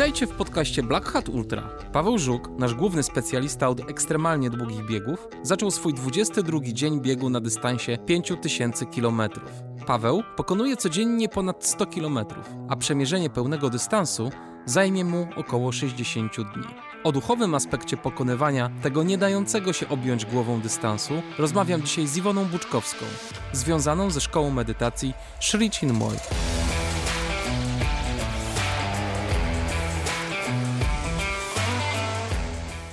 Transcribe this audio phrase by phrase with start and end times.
[0.00, 1.68] Witajcie w podcaście Black Hat Ultra.
[1.92, 7.40] Paweł Żuk, nasz główny specjalista od ekstremalnie długich biegów, zaczął swój 22 dzień biegu na
[7.40, 9.22] dystansie 5000 km.
[9.86, 12.18] Paweł pokonuje codziennie ponad 100 km,
[12.68, 14.30] a przemierzenie pełnego dystansu
[14.66, 16.74] zajmie mu około 60 dni.
[17.04, 22.44] O duchowym aspekcie pokonywania tego nie dającego się objąć głową dystansu rozmawiam dzisiaj z Iwoną
[22.44, 23.04] Buczkowską,
[23.52, 26.16] związaną ze szkołą medytacji Sri Chinmoy.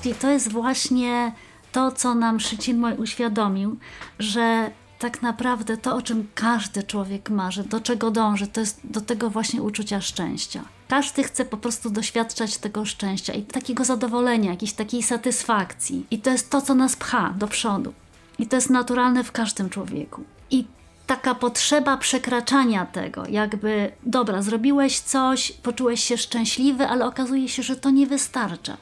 [0.07, 1.31] I to jest właśnie
[1.71, 3.77] to, co nam Szycinmoj uświadomił,
[4.19, 9.01] że tak naprawdę to, o czym każdy człowiek marzy, do czego dąży, to jest do
[9.01, 10.63] tego właśnie uczucia szczęścia.
[10.87, 16.05] Każdy chce po prostu doświadczać tego szczęścia i takiego zadowolenia, jakiejś takiej satysfakcji.
[16.11, 17.93] I to jest to, co nas pcha do przodu.
[18.39, 20.23] I to jest naturalne w każdym człowieku.
[20.51, 20.65] I
[21.07, 27.75] taka potrzeba przekraczania tego, jakby, dobra, zrobiłeś coś, poczułeś się szczęśliwy, ale okazuje się, że
[27.75, 28.77] to nie wystarcza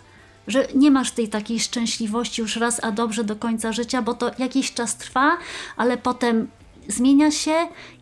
[0.48, 4.32] że nie masz tej takiej szczęśliwości już raz, a dobrze do końca życia, bo to
[4.38, 5.38] jakiś czas trwa,
[5.78, 6.48] ale potem
[6.88, 7.56] zmienia się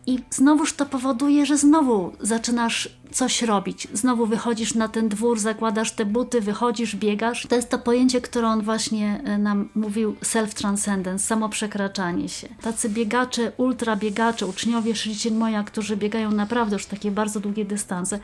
[0.06, 3.88] i znowuż to powoduje, że znowu zaczynasz coś robić.
[3.92, 7.46] Znowu wychodzisz na ten dwór, zakładasz te buty, wychodzisz, biegasz.
[7.48, 12.48] To jest to pojęcie, które on właśnie e, nam mówił, self-transcendence, samo przekraczanie się.
[12.62, 18.18] Tacy biegacze, ultra biegacze, uczniowie Shrijin Moja, którzy biegają naprawdę już takie bardzo długie dystanse,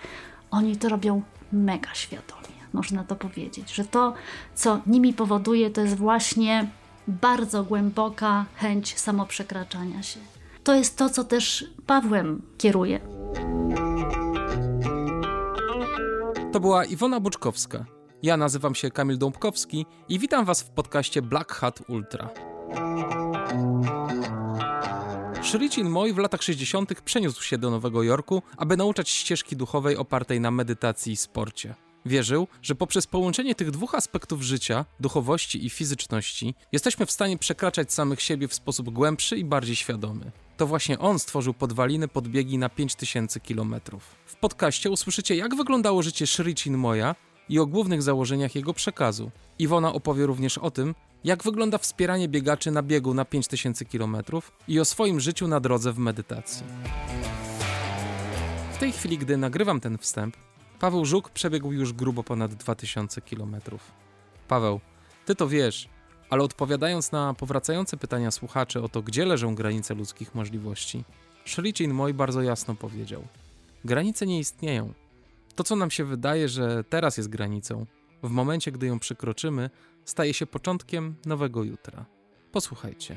[0.50, 4.14] oni to robią mega świadomie można to powiedzieć, że to,
[4.54, 6.70] co nimi powoduje, to jest właśnie
[7.08, 10.20] bardzo głęboka chęć samoprzekraczania się.
[10.64, 13.00] To jest to, co też Pawłem kieruje.
[16.52, 17.84] To była Iwona Buczkowska.
[18.22, 22.30] Ja nazywam się Kamil Dąbkowski i witam Was w podcaście Black Hat Ultra.
[25.42, 27.00] Shirichin Moi w latach 60.
[27.00, 31.74] przeniósł się do Nowego Jorku, aby nauczać ścieżki duchowej opartej na medytacji i sporcie.
[32.06, 37.92] Wierzył, że poprzez połączenie tych dwóch aspektów życia, duchowości i fizyczności, jesteśmy w stanie przekraczać
[37.92, 40.33] samych siebie w sposób głębszy i bardziej świadomy.
[40.56, 43.74] To właśnie on stworzył podwaliny podbiegi na 5000 km.
[44.27, 47.14] W podcaście usłyszycie, jak wyglądało życie Sri Chinmoya
[47.48, 49.30] i o głównych założeniach jego przekazu.
[49.58, 50.94] Iwona opowie również o tym,
[51.24, 54.16] jak wygląda wspieranie biegaczy na biegu na 5000 km
[54.68, 56.62] i o swoim życiu na drodze w medytacji.
[58.72, 60.36] W tej chwili, gdy nagrywam ten wstęp,
[60.80, 63.92] Paweł Żuk przebiegł już grubo ponad 2000 kilometrów.
[64.48, 64.80] Paweł,
[65.27, 65.89] ty to wiesz,
[66.30, 71.05] ale odpowiadając na powracające pytania słuchaczy o to, gdzie leżą granice ludzkich możliwości,
[71.45, 73.23] Shlicin Moj bardzo jasno powiedział:
[73.85, 74.92] Granice nie istnieją.
[75.55, 77.86] To, co nam się wydaje, że teraz jest granicą,
[78.23, 79.70] w momencie, gdy ją przekroczymy,
[80.05, 82.05] staje się początkiem nowego jutra.
[82.52, 83.17] Posłuchajcie.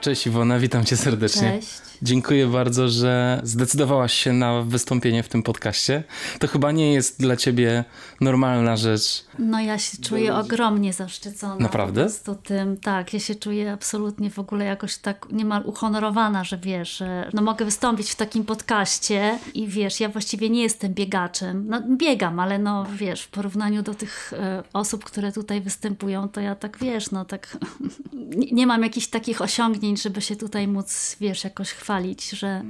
[0.00, 1.58] Cześć Iwona, witam cię serdecznie.
[1.60, 1.90] Cześć.
[2.02, 6.04] Dziękuję bardzo, że zdecydowałaś się na wystąpienie w tym podcaście.
[6.38, 7.84] To chyba nie jest dla ciebie
[8.20, 9.24] normalna rzecz.
[9.38, 11.56] No ja się czuję ogromnie zaszczycona.
[11.56, 12.06] Naprawdę?
[12.24, 16.96] Po tym, tak, ja się czuję absolutnie w ogóle jakoś tak niemal uhonorowana, że wiesz,
[16.96, 21.66] że no mogę wystąpić w takim podcaście i wiesz, ja właściwie nie jestem biegaczem.
[21.68, 26.40] No biegam, ale no wiesz, w porównaniu do tych e, osób, które tutaj występują, to
[26.40, 27.58] ja tak wiesz, no tak
[28.36, 32.62] nie, nie mam jakichś takich osiągnięć, żeby się tutaj móc, wiesz, jakoś chwalić że,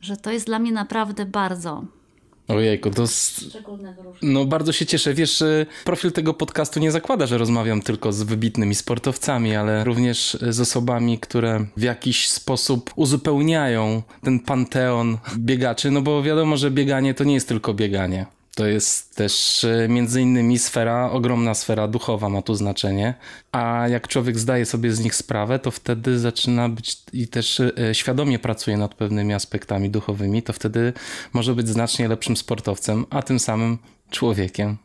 [0.00, 1.84] że to jest dla mnie naprawdę bardzo
[2.48, 3.04] Ojejku, to
[4.22, 5.14] No bardzo się cieszę.
[5.14, 5.44] Wiesz,
[5.84, 11.18] profil tego podcastu nie zakłada, że rozmawiam tylko z wybitnymi sportowcami, ale również z osobami,
[11.18, 17.34] które w jakiś sposób uzupełniają ten panteon biegaczy, no bo wiadomo, że bieganie to nie
[17.34, 18.26] jest tylko bieganie.
[18.54, 23.14] To jest też e, między innymi sfera, ogromna sfera duchowa ma tu znaczenie,
[23.52, 27.94] a jak człowiek zdaje sobie z nich sprawę, to wtedy zaczyna być i też e,
[27.94, 30.92] świadomie pracuje nad pewnymi aspektami duchowymi, to wtedy
[31.32, 33.78] może być znacznie lepszym sportowcem, a tym samym
[34.10, 34.76] człowiekiem.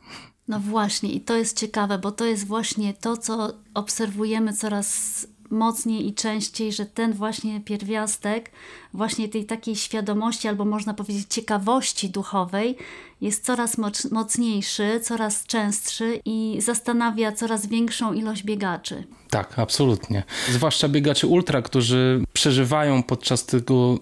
[0.47, 6.07] No właśnie, i to jest ciekawe, bo to jest właśnie to, co obserwujemy coraz mocniej
[6.07, 8.51] i częściej, że ten właśnie pierwiastek,
[8.93, 12.77] właśnie tej takiej świadomości, albo można powiedzieć ciekawości duchowej,
[13.21, 13.77] jest coraz
[14.11, 19.03] mocniejszy, coraz częstszy i zastanawia coraz większą ilość biegaczy.
[19.29, 20.23] Tak, absolutnie.
[20.49, 23.99] Zwłaszcza biegaczy ultra, którzy przeżywają podczas tego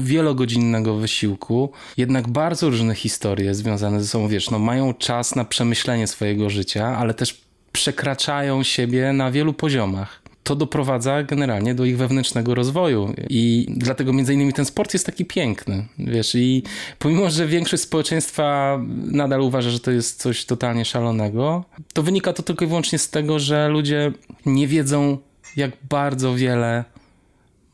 [0.00, 4.28] wielogodzinnego wysiłku jednak bardzo różne historie związane ze sobą.
[4.28, 7.40] Wiesz, no mają czas na przemyślenie swojego życia, ale też
[7.72, 13.14] przekraczają siebie na wielu poziomach to doprowadza generalnie do ich wewnętrznego rozwoju.
[13.30, 16.62] I dlatego między innymi ten sport jest taki piękny, wiesz, i
[16.98, 22.42] pomimo, że większość społeczeństwa nadal uważa, że to jest coś totalnie szalonego, to wynika to
[22.42, 24.12] tylko i wyłącznie z tego, że ludzie
[24.46, 25.18] nie wiedzą,
[25.56, 26.84] jak bardzo wiele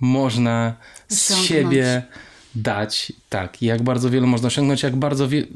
[0.01, 0.77] można
[1.09, 2.03] z siebie
[2.55, 5.47] dać, tak, jak bardzo wiele można osiągnąć, jak bardzo wie...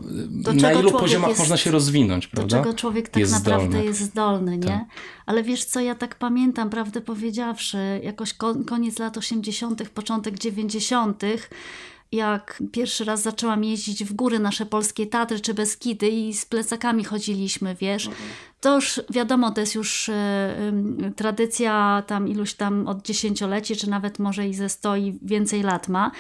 [0.55, 2.56] na ilu poziomach jest, można się rozwinąć, prawda?
[2.56, 3.85] Do czego człowiek tak jest naprawdę zdolny.
[3.85, 4.67] jest zdolny, nie?
[4.67, 4.85] Tak.
[5.27, 8.35] Ale wiesz co, ja tak pamiętam, prawdę powiedziawszy, jakoś
[8.67, 11.23] koniec lat 80., początek 90.,
[12.12, 17.05] jak pierwszy raz zaczęłam jeździć w góry nasze polskie Tatry czy Beskidy i z plecakami
[17.05, 18.06] chodziliśmy, wiesz.
[18.06, 18.29] Mhm.
[18.61, 23.91] To już wiadomo, to jest już y, y, tradycja tam iluś tam od dziesięcioleci, czy
[23.91, 26.11] nawet może i ze sto i więcej lat ma.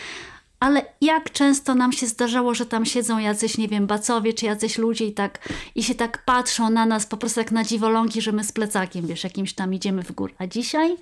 [0.60, 4.78] Ale jak często nam się zdarzało, że tam siedzą jacyś, nie wiem, bacowie czy jacyś
[4.78, 8.32] ludzie i tak i się tak patrzą na nas po prostu jak na dziwolągi, że
[8.32, 10.34] my z plecakiem, wiesz, jakimś tam idziemy w górę.
[10.38, 10.96] A dzisiaj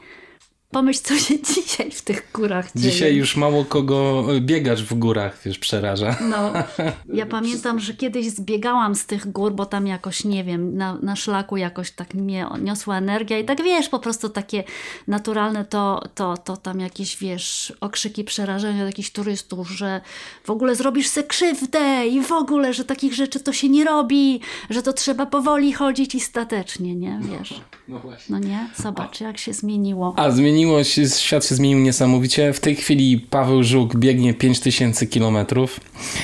[0.71, 2.93] Pomyśl, co się dzisiaj w tych górach dzieje.
[2.93, 6.17] Dzisiaj już mało kogo biegacz w górach, wiesz, przeraża.
[6.21, 6.53] No,
[7.21, 11.17] ja pamiętam, że kiedyś zbiegałam z tych gór, bo tam jakoś, nie wiem, na, na
[11.17, 14.65] szlaku jakoś tak mnie niosła energia i tak, wiesz, po prostu takie
[15.09, 20.01] naturalne to, to, to tam jakieś, wiesz, okrzyki przerażenia od jakichś turystów, że
[20.45, 24.41] w ogóle zrobisz se krzywdę i w ogóle, że takich rzeczy to się nie robi,
[24.71, 27.61] że to trzeba powoli chodzić i statecznie, nie, wiesz.
[27.89, 28.27] No, właśnie.
[28.29, 28.69] No nie?
[28.77, 30.15] Zobacz, jak się zmieniło.
[30.17, 32.53] A, zmieniło zmieniło się, świat się zmienił niesamowicie.
[32.53, 35.81] W tej chwili Paweł Żuk biegnie 5000 kilometrów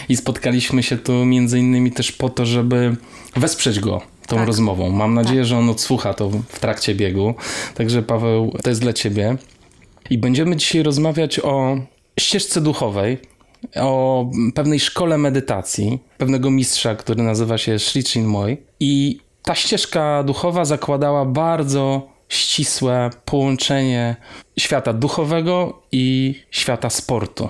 [0.09, 2.97] i spotkaliśmy się tu między innymi też po to, żeby
[3.37, 4.47] wesprzeć go tą tak.
[4.47, 4.91] rozmową.
[4.91, 5.47] Mam nadzieję, tak.
[5.47, 7.35] że on odsłucha to w trakcie biegu.
[7.75, 9.37] Także Paweł, to jest dla ciebie.
[10.11, 11.77] I będziemy dzisiaj rozmawiać o
[12.21, 13.19] ścieżce duchowej,
[13.77, 18.57] o pewnej szkole medytacji, pewnego mistrza, który nazywa się Sri Chinmoy.
[18.81, 24.17] I ta ścieżka duchowa zakładała bardzo ścisłe połączenie
[24.59, 27.49] świata duchowego i świata sportu,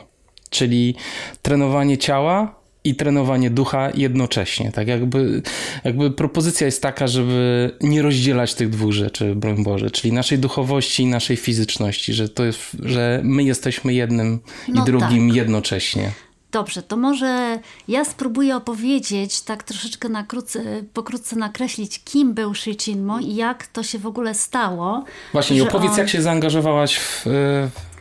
[0.51, 0.95] czyli
[1.43, 4.73] trenowanie ciała i trenowanie ducha jednocześnie.
[4.73, 5.43] Tak jakby,
[5.85, 11.03] jakby propozycja jest taka, żeby nie rozdzielać tych dwóch rzeczy, broń Boże, czyli naszej duchowości
[11.03, 15.37] i naszej fizyczności, że to jest, że my jesteśmy jednym no i drugim tak.
[15.37, 16.13] jednocześnie.
[16.53, 17.59] Dobrze, to może
[17.89, 20.61] ja spróbuję opowiedzieć, tak troszeczkę na krótce,
[20.93, 25.05] pokrótce nakreślić, kim był Shichinmo i jak to się w ogóle stało.
[25.33, 25.99] Właśnie, opowiedz, on...
[25.99, 27.27] jak się zaangażowałaś w,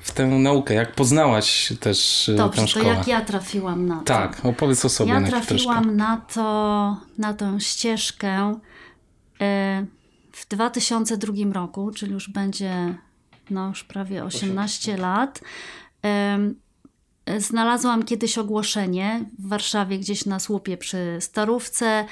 [0.01, 2.85] w tę naukę, jak poznałaś też e, Dobrze, tę szkołę.
[2.85, 4.03] to jak ja trafiłam na to.
[4.03, 5.11] Tak, opowiedz o sobie.
[5.11, 8.55] Ja trafiłam na to, na tę ścieżkę
[9.41, 9.85] e,
[10.31, 12.95] w 2002 roku, czyli już będzie
[13.49, 15.41] no już prawie 18 lat.
[17.37, 22.05] Znalazłam kiedyś ogłoszenie w Warszawie, gdzieś na słupie przy Starówce.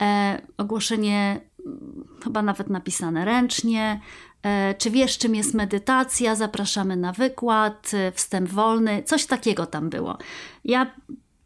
[0.00, 4.00] E, ogłoszenie mm, chyba nawet napisane ręcznie.
[4.42, 6.34] E, czy wiesz, czym jest medytacja?
[6.34, 10.18] Zapraszamy na wykład, e, wstęp wolny, coś takiego tam było.
[10.64, 10.94] Ja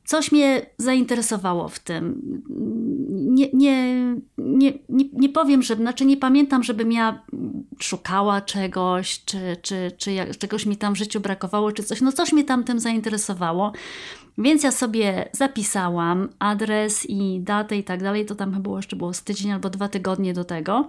[0.08, 2.22] coś mnie zainteresowało w tym.
[3.10, 3.94] Nie, nie,
[4.38, 7.22] nie, nie, nie powiem, że, znaczy nie pamiętam, żebym ja
[7.78, 12.00] szukała czegoś, czy, czy, czy jak, czegoś mi tam w życiu brakowało, czy coś.
[12.00, 13.72] No coś mnie tam tym zainteresowało.
[14.38, 18.26] Więc ja sobie zapisałam adres i datę i tak dalej.
[18.26, 20.88] To tam było jeszcze było z tydzień albo dwa tygodnie do tego.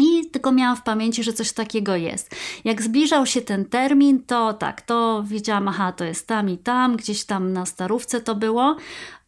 [0.00, 2.36] I tylko miałam w pamięci, że coś takiego jest.
[2.64, 6.96] Jak zbliżał się ten termin, to tak, to wiedziałam, aha, to jest tam i tam,
[6.96, 8.76] gdzieś tam na starówce to było,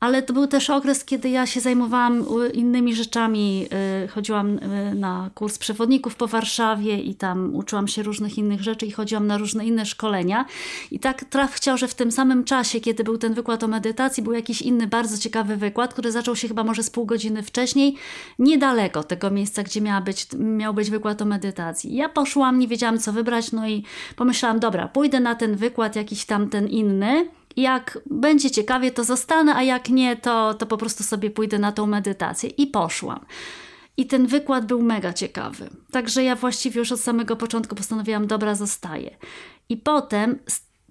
[0.01, 3.67] ale to był też okres, kiedy ja się zajmowałam innymi rzeczami.
[4.05, 8.87] Y, chodziłam y, na kurs przewodników po Warszawie i tam uczyłam się różnych innych rzeczy
[8.87, 10.45] i chodziłam na różne inne szkolenia.
[10.91, 14.23] I tak traf chciał, że w tym samym czasie, kiedy był ten wykład o medytacji,
[14.23, 17.97] był jakiś inny bardzo ciekawy wykład, który zaczął się chyba może z pół godziny wcześniej,
[18.39, 21.95] niedaleko tego miejsca, gdzie miała być, miał być wykład o medytacji.
[21.95, 23.85] Ja poszłam, nie wiedziałam co wybrać, no i
[24.17, 29.55] pomyślałam, dobra, pójdę na ten wykład jakiś tam ten inny jak będzie ciekawie, to zostanę,
[29.55, 32.51] a jak nie, to, to po prostu sobie pójdę na tą medytację.
[32.51, 33.21] I poszłam.
[33.97, 35.71] I ten wykład był mega ciekawy.
[35.91, 39.17] Także ja właściwie już od samego początku postanowiłam, dobra, zostaję.
[39.69, 40.39] I potem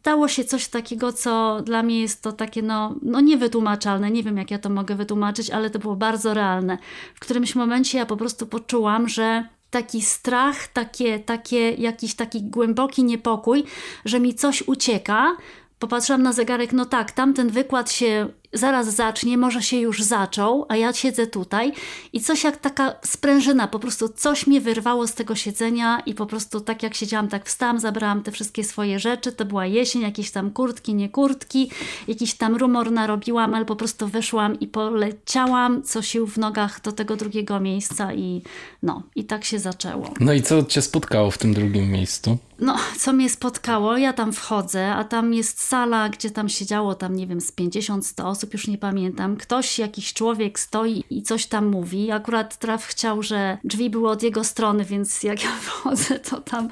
[0.05, 4.11] stało się coś takiego, co dla mnie jest to takie no, no niewytłumaczalne.
[4.11, 6.77] Nie wiem, jak ja to mogę wytłumaczyć, ale to było bardzo realne.
[7.15, 13.03] W którymś momencie ja po prostu poczułam, że taki strach, takie, takie, jakiś taki głęboki
[13.03, 13.63] niepokój,
[14.05, 15.37] że mi coś ucieka,
[15.79, 20.75] Popatrzyłam na zegarek, no tak, tamten wykład się zaraz zacznie, może się już zaczął, a
[20.75, 21.73] ja siedzę tutaj
[22.13, 26.25] i coś jak taka sprężyna, po prostu coś mnie wyrwało z tego siedzenia i po
[26.25, 30.31] prostu tak jak siedziałam, tak wstałam, zabrałam te wszystkie swoje rzeczy, to była jesień, jakieś
[30.31, 31.71] tam kurtki, nie kurtki,
[32.07, 36.91] jakiś tam rumor narobiłam, ale po prostu wyszłam i poleciałam co sił w nogach do
[36.91, 38.41] tego drugiego miejsca i
[38.83, 40.13] no, i tak się zaczęło.
[40.19, 42.37] No i co cię spotkało w tym drugim miejscu?
[42.59, 47.15] No, co mnie spotkało, ja tam wchodzę, a tam jest sala, gdzie tam siedziało tam,
[47.15, 49.35] nie wiem, z 50-100 osób, już nie pamiętam.
[49.35, 52.11] Ktoś, jakiś człowiek stoi i coś tam mówi.
[52.11, 56.69] Akurat traf chciał, że drzwi były od jego strony, więc jak ja wchodzę, to tam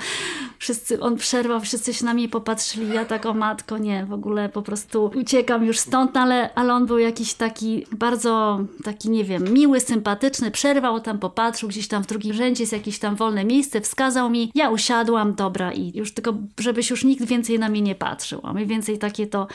[0.60, 4.50] wszyscy, on przerwał, wszyscy się na mnie popatrzyli, ja tak o matko, nie, w ogóle
[4.50, 9.54] po prostu uciekam już stąd, ale, ale on był jakiś taki bardzo, taki nie wiem,
[9.54, 13.82] miły, sympatyczny, przerwał tam, popatrzył, gdzieś tam w drugim rzędzie jest jakieś tam wolne miejsce,
[13.82, 17.96] wskazał mi, ja usiadłam, dobra i już tylko, żebyś już nikt więcej na mnie nie
[17.96, 19.48] patrzył, a mniej więcej takie to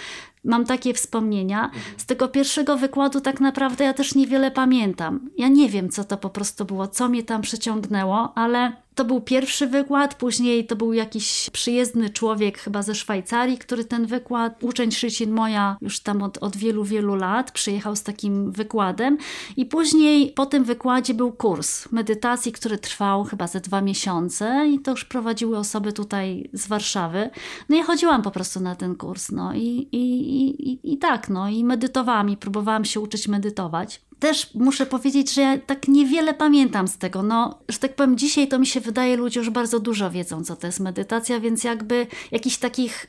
[0.45, 1.71] mam takie wspomnienia.
[1.97, 5.31] Z tego pierwszego wykładu tak naprawdę ja też niewiele pamiętam.
[5.37, 9.21] Ja nie wiem, co to po prostu było, co mnie tam przyciągnęło, ale to był
[9.21, 14.93] pierwszy wykład, później to był jakiś przyjezdny człowiek chyba ze Szwajcarii, który ten wykład, uczeń
[14.93, 19.19] Szycin moja już tam od, od wielu, wielu lat, przyjechał z takim wykładem
[19.57, 24.79] i później po tym wykładzie był kurs medytacji, który trwał chyba ze dwa miesiące i
[24.79, 27.31] to już prowadziły osoby tutaj z Warszawy.
[27.69, 31.49] No i chodziłam po prostu na ten kurs, no i, i, i, i tak, no
[31.49, 36.89] i medytowałam i próbowałam się uczyć medytować też muszę powiedzieć, że ja tak niewiele pamiętam
[36.89, 37.23] z tego.
[37.23, 40.57] No, że tak powiem, dzisiaj to mi się wydaje, ludzie już bardzo dużo wiedzą, co
[40.57, 43.07] to jest medytacja, więc jakby jakichś takich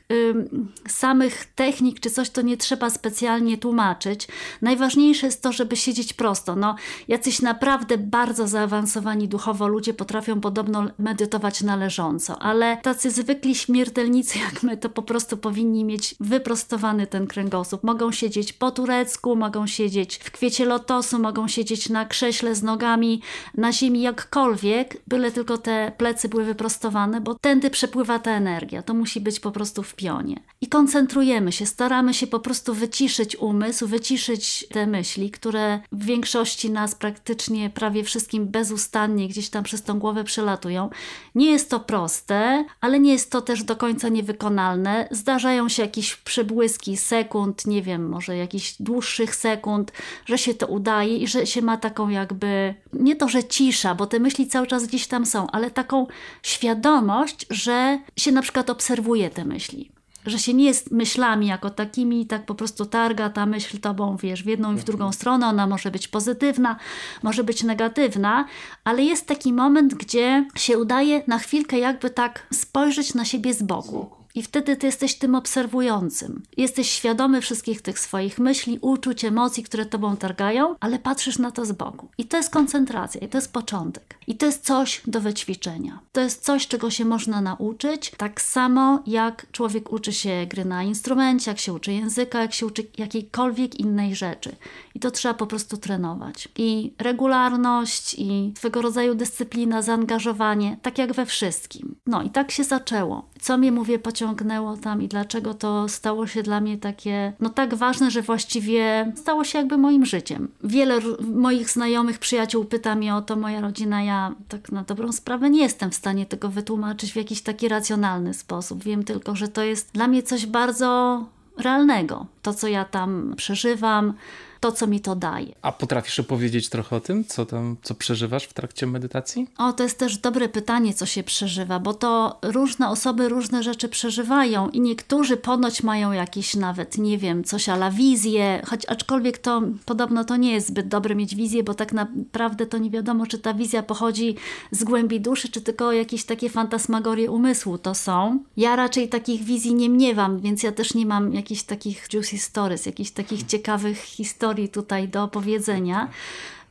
[0.88, 4.28] samych technik czy coś to nie trzeba specjalnie tłumaczyć.
[4.62, 6.56] Najważniejsze jest to, żeby siedzieć prosto.
[6.56, 6.74] No,
[7.08, 14.62] jacyś naprawdę bardzo zaawansowani duchowo ludzie potrafią podobno medytować należąco, ale tacy zwykli śmiertelnicy jak
[14.62, 17.84] my, to po prostu powinni mieć wyprostowany ten kręgosłup.
[17.84, 22.62] Mogą siedzieć po turecku, mogą siedzieć w kwiecie lotosu, losu, mogą siedzieć na krześle z
[22.62, 23.22] nogami
[23.54, 28.82] na ziemi jakkolwiek, byle tylko te plecy były wyprostowane, bo tędy przepływa ta energia.
[28.82, 30.40] To musi być po prostu w pionie.
[30.60, 36.70] I koncentrujemy się, staramy się po prostu wyciszyć umysł, wyciszyć te myśli, które w większości
[36.70, 40.90] nas praktycznie prawie wszystkim bezustannie gdzieś tam przez tą głowę przelatują.
[41.34, 45.08] Nie jest to proste, ale nie jest to też do końca niewykonalne.
[45.10, 49.92] Zdarzają się jakieś przebłyski sekund, nie wiem, może jakichś dłuższych sekund,
[50.26, 53.94] że się to uda udaje i że się ma taką jakby, nie to, że cisza,
[53.94, 56.06] bo te myśli cały czas gdzieś tam są, ale taką
[56.42, 59.90] świadomość, że się na przykład obserwuje te myśli.
[60.26, 64.42] Że się nie jest myślami jako takimi, tak po prostu targa ta myśl tobą, wiesz,
[64.42, 66.76] w jedną i w drugą stronę, ona może być pozytywna,
[67.22, 68.44] może być negatywna,
[68.84, 73.62] ale jest taki moment, gdzie się udaje na chwilkę jakby tak spojrzeć na siebie z
[73.62, 74.19] boku.
[74.34, 76.42] I wtedy ty jesteś tym obserwującym.
[76.56, 81.64] Jesteś świadomy wszystkich tych swoich myśli, uczuć, emocji, które tobą targają, ale patrzysz na to
[81.66, 82.08] z boku.
[82.18, 84.18] I to jest koncentracja, i to jest początek.
[84.26, 86.00] I to jest coś do wyćwiczenia.
[86.12, 90.82] To jest coś, czego się można nauczyć, tak samo jak człowiek uczy się gry na
[90.82, 94.56] instrumencie, jak się uczy języka, jak się uczy jakiejkolwiek innej rzeczy.
[94.94, 96.48] I to trzeba po prostu trenować.
[96.58, 101.96] I regularność, i swego rodzaju dyscyplina, zaangażowanie, tak jak we wszystkim.
[102.06, 103.28] No i tak się zaczęło.
[103.40, 107.74] Co mnie mówię pociągnęło tam i dlaczego to stało się dla mnie takie, no tak
[107.74, 110.48] ważne, że właściwie stało się jakby moim życiem.
[110.64, 111.00] Wiele
[111.34, 115.62] moich znajomych, przyjaciół pyta mnie o to, moja rodzina, ja tak na dobrą sprawę nie
[115.62, 118.84] jestem w stanie tego wytłumaczyć w jakiś taki racjonalny sposób.
[118.84, 121.24] Wiem tylko, że to jest dla mnie coś bardzo
[121.58, 122.26] realnego.
[122.42, 124.14] To, co ja tam przeżywam,
[124.60, 125.54] to, co mi to daje.
[125.62, 129.48] A potrafisz opowiedzieć trochę o tym, co tam, co przeżywasz w trakcie medytacji?
[129.58, 133.88] O, to jest też dobre pytanie, co się przeżywa, bo to różne osoby różne rzeczy
[133.88, 139.62] przeżywają i niektórzy ponoć mają jakieś nawet, nie wiem, coś ala wizję, choć aczkolwiek to
[139.84, 143.38] podobno to nie jest zbyt dobre mieć wizję, bo tak naprawdę to nie wiadomo, czy
[143.38, 144.36] ta wizja pochodzi
[144.70, 148.42] z głębi duszy, czy tylko jakieś takie fantasmagorie umysłu to są.
[148.56, 152.86] Ja raczej takich wizji nie mniewam, więc ja też nie mam jakichś takich juicy stories,
[152.86, 156.08] jakichś takich ciekawych historii, historii tutaj do opowiedzenia,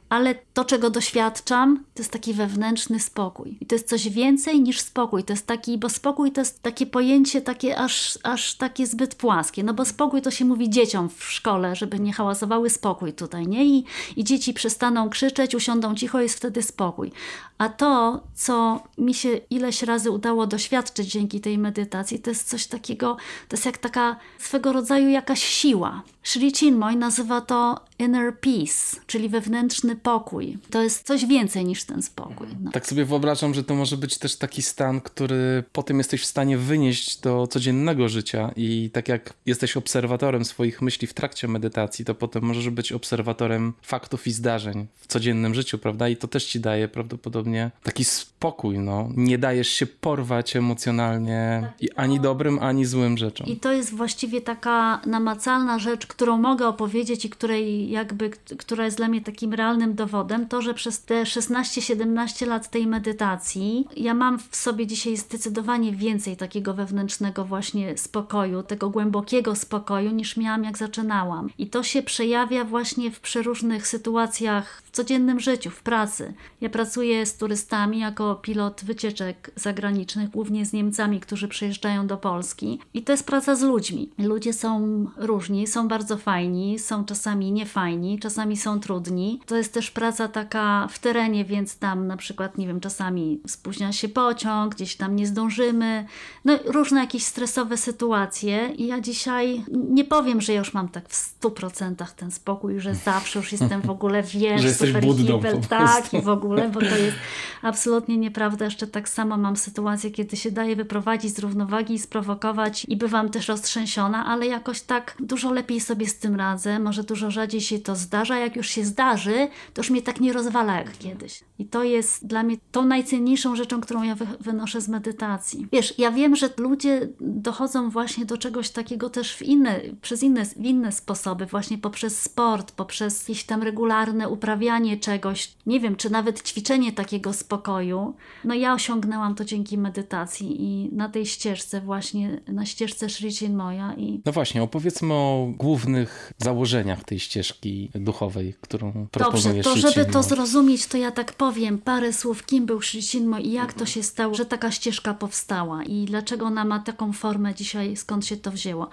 [0.10, 3.58] ale to, czego doświadczam, to jest taki wewnętrzny spokój.
[3.62, 5.24] I to jest coś więcej niż spokój.
[5.24, 9.64] To jest taki, bo spokój to jest takie pojęcie takie aż, aż takie zbyt płaskie.
[9.64, 13.66] No bo spokój to się mówi dzieciom w szkole, żeby nie hałasowały spokój tutaj, nie?
[13.66, 17.12] I, i dzieci przestaną krzyczeć, usiądą cicho, jest wtedy spokój.
[17.60, 22.68] A to, co mi się ileś razy udało doświadczyć dzięki tej medytacji, to jest coś
[22.68, 26.04] takiego, to jest jak taka swego rodzaju jakaś siła.
[26.24, 30.58] Sri Chinmoy nazywa to inner peace, czyli wewnętrzny pokój.
[30.70, 32.48] To jest coś więcej niż ten spokój.
[32.63, 32.72] No.
[32.72, 36.58] Tak sobie wyobrażam, że to może być też taki stan, który potem jesteś w stanie
[36.58, 42.16] wynieść do codziennego życia i tak jak jesteś obserwatorem swoich myśli w trakcie medytacji, to
[42.16, 46.10] potem możesz być obserwatorem faktów i zdarzeń w codziennym życiu, prawda?
[46.10, 47.49] I to też ci daje prawdopodobnie
[47.84, 49.10] taki spokój, no.
[49.15, 53.48] Nie dajesz się porwać emocjonalnie tak, i ani dobrym, ani złym rzeczom.
[53.48, 58.98] I to jest właściwie taka namacalna rzecz, którą mogę opowiedzieć i której jakby, która jest
[58.98, 64.39] dla mnie takim realnym dowodem, to, że przez te 16-17 lat tej medytacji ja mam
[64.39, 70.77] w sobie dzisiaj zdecydowanie więcej takiego wewnętrznego właśnie spokoju, tego głębokiego spokoju niż miałam jak
[70.77, 71.50] zaczynałam.
[71.58, 76.34] I to się przejawia właśnie w przeróżnych sytuacjach w codziennym życiu, w pracy.
[76.62, 82.79] Ja pracuję z turystami jako pilot wycieczek zagranicznych, głównie z Niemcami, którzy przyjeżdżają do Polski.
[82.93, 84.10] I to jest praca z ludźmi.
[84.17, 89.39] Ludzie są różni, są bardzo fajni, są czasami niefajni, czasami są trudni.
[89.46, 93.91] To jest też praca taka w terenie, więc tam na przykład, nie wiem, czasami spóźnia
[93.91, 96.05] się pociąg, gdzieś tam nie zdążymy.
[96.46, 98.69] No różne jakieś stresowe sytuacje.
[98.77, 102.96] I ja dzisiaj nie powiem, że ja już mam tak w 100% ten spokój, że
[102.96, 107.17] zawsze już jestem w ogóle wiesz, jesteś Buddą Tak, i w ogóle, bo to jest
[107.62, 108.66] absolutnie nieprawda.
[108.66, 113.30] Jeszcze tak samo mam sytuację, kiedy się daje wyprowadzić z równowagi i sprowokować i bywam
[113.30, 116.80] też roztrzęsiona, ale jakoś tak dużo lepiej sobie z tym radzę.
[116.80, 118.38] Może dużo rzadziej się to zdarza.
[118.38, 121.44] Jak już się zdarzy, to już mnie tak nie rozwala jak kiedyś.
[121.60, 125.68] I to jest dla mnie tą najcenniejszą rzeczą, którą ja wy wynoszę z medytacji.
[125.72, 130.46] Wiesz, ja wiem, że ludzie dochodzą właśnie do czegoś takiego też w inne, przez inne,
[130.46, 136.10] w inne sposoby, właśnie poprzez sport, poprzez jakieś tam regularne uprawianie czegoś, nie wiem, czy
[136.10, 142.42] nawet ćwiczenie takiego spokoju, no ja osiągnęłam to dzięki medytacji i na tej ścieżce właśnie,
[142.48, 144.22] na ścieżce Sri moja i...
[144.26, 150.24] No właśnie, opowiedzmy o głównych założeniach tej ścieżki duchowej, którą proponujesz Dobrze, to żeby to
[150.24, 154.04] zrozumieć, to ja tak powiem parę słów, kim był Sri Chinmoy i jak to się
[154.04, 158.52] stało, że taka ścieżka powstała i dlaczego ona ma taką formę dzisiaj, skąd się to
[158.52, 158.90] wzięło.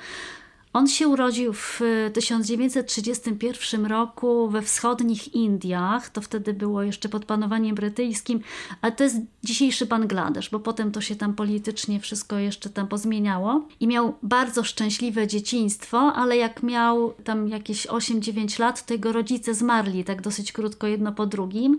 [0.76, 1.80] On się urodził w
[2.12, 8.40] 1931 roku we wschodnich Indiach, to wtedy było jeszcze pod panowaniem brytyjskim,
[8.82, 13.68] ale to jest dzisiejszy Bangladesz, bo potem to się tam politycznie wszystko jeszcze tam pozmieniało.
[13.80, 19.54] I miał bardzo szczęśliwe dzieciństwo, ale jak miał tam jakieś 8-9 lat, to jego rodzice
[19.54, 21.78] zmarli tak dosyć krótko jedno po drugim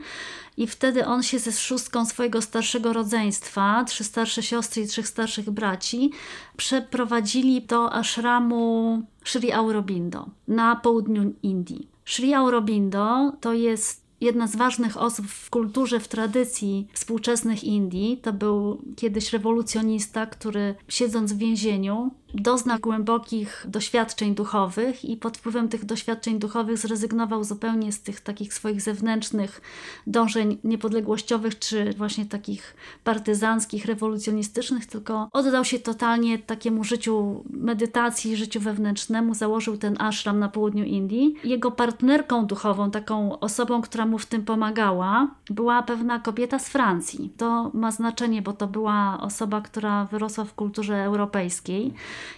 [0.57, 5.49] i wtedy on się ze szóstką swojego starszego rodzeństwa, trzy starsze siostry i trzech starszych
[5.49, 6.11] braci,
[6.57, 11.89] przeprowadzili do ashramu Sri Aurobindo na południu Indii.
[12.05, 18.17] Sri Aurobindo to jest jedna z ważnych osób w kulturze, w tradycji współczesnych Indii.
[18.17, 25.69] To był kiedyś rewolucjonista, który siedząc w więzieniu doznał głębokich doświadczeń duchowych i pod wpływem
[25.69, 29.61] tych doświadczeń duchowych zrezygnował zupełnie z tych takich swoich zewnętrznych
[30.07, 38.59] dążeń niepodległościowych czy właśnie takich partyzanckich, rewolucjonistycznych, tylko oddał się totalnie takiemu życiu medytacji, życiu
[38.59, 41.35] wewnętrznemu, założył ten ashram na południu Indii.
[41.43, 47.33] Jego partnerką duchową, taką osobą, która mu w tym pomagała, była pewna kobieta z Francji.
[47.37, 51.93] To ma znaczenie, bo to była osoba, która wyrosła w kulturze europejskiej.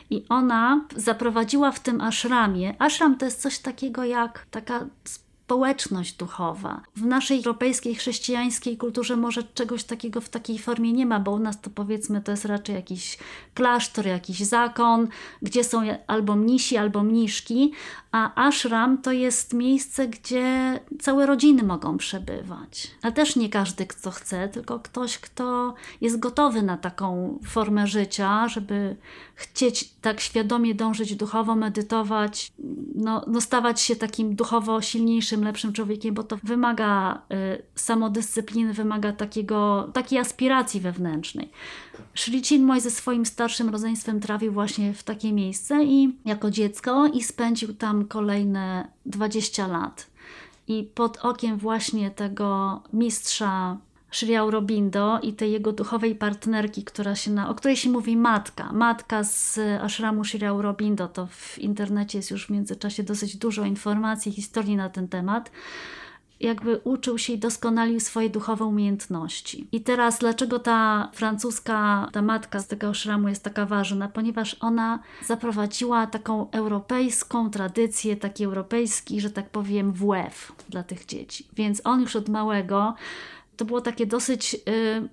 [0.10, 2.76] I ona zaprowadziła w tym ashramie.
[2.80, 4.86] Ashram to jest coś takiego jak taka
[5.50, 6.82] społeczność duchowa.
[6.96, 11.40] W naszej europejskiej, chrześcijańskiej kulturze może czegoś takiego w takiej formie nie ma, bo u
[11.40, 13.18] nas to powiedzmy to jest raczej jakiś
[13.54, 15.08] klasztor, jakiś zakon,
[15.42, 17.72] gdzie są albo mnisi, albo mniszki,
[18.12, 22.92] a ashram to jest miejsce, gdzie całe rodziny mogą przebywać.
[23.02, 28.48] A też nie każdy, kto chce, tylko ktoś, kto jest gotowy na taką formę życia,
[28.48, 28.96] żeby
[29.36, 32.52] chcieć tak świadomie dążyć duchowo, medytować,
[32.96, 39.14] no, no stawać się takim duchowo silniejszym, lepszym człowiekiem, bo to wymaga y, samodyscypliny, wymaga
[39.14, 41.52] takiego, takiej aspiracji wewnętrznej.
[42.16, 47.24] Sri Chinmoy ze swoim starszym rodzeństwem trafił właśnie w takie miejsce i jako dziecko i
[47.24, 50.08] spędził tam kolejne 20 lat.
[50.68, 53.78] I pod okiem właśnie tego mistrza
[54.12, 58.74] Sri Aurobindo i tej jego duchowej partnerki, która się na, o której się mówi matka.
[58.74, 61.08] Matka z ashramu Sri Aurobindo.
[61.08, 65.52] To w internecie jest już w międzyczasie dosyć dużo informacji, historii na ten temat
[66.40, 69.68] jakby uczył się i doskonalił swoje duchowe umiejętności.
[69.72, 74.08] I teraz dlaczego ta francuska, ta matka z tego szramu jest taka ważna?
[74.08, 81.48] Ponieważ ona zaprowadziła taką europejską tradycję, taki europejski, że tak powiem, WF dla tych dzieci.
[81.54, 82.96] Więc on już od małego
[83.60, 84.60] to było takie dosyć y,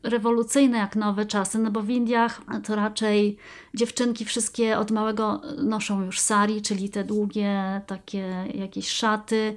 [0.03, 3.37] rewolucyjne jak nowe czasy, no bo w Indiach to raczej
[3.75, 9.57] dziewczynki wszystkie od małego noszą już sari, czyli te długie takie jakieś szaty.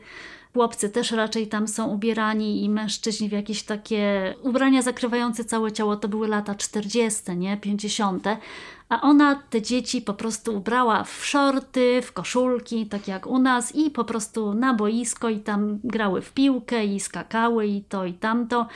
[0.54, 5.96] Chłopcy też raczej tam są ubierani i mężczyźni w jakieś takie ubrania zakrywające całe ciało.
[5.96, 7.58] To były lata 40., nie?
[7.58, 8.28] 50.
[8.90, 13.76] A ona te dzieci po prostu ubrała w szorty, w koszulki, tak jak u nas,
[13.76, 18.14] i po prostu na boisko i tam grały w piłkę i skakały i to i
[18.14, 18.68] tamto.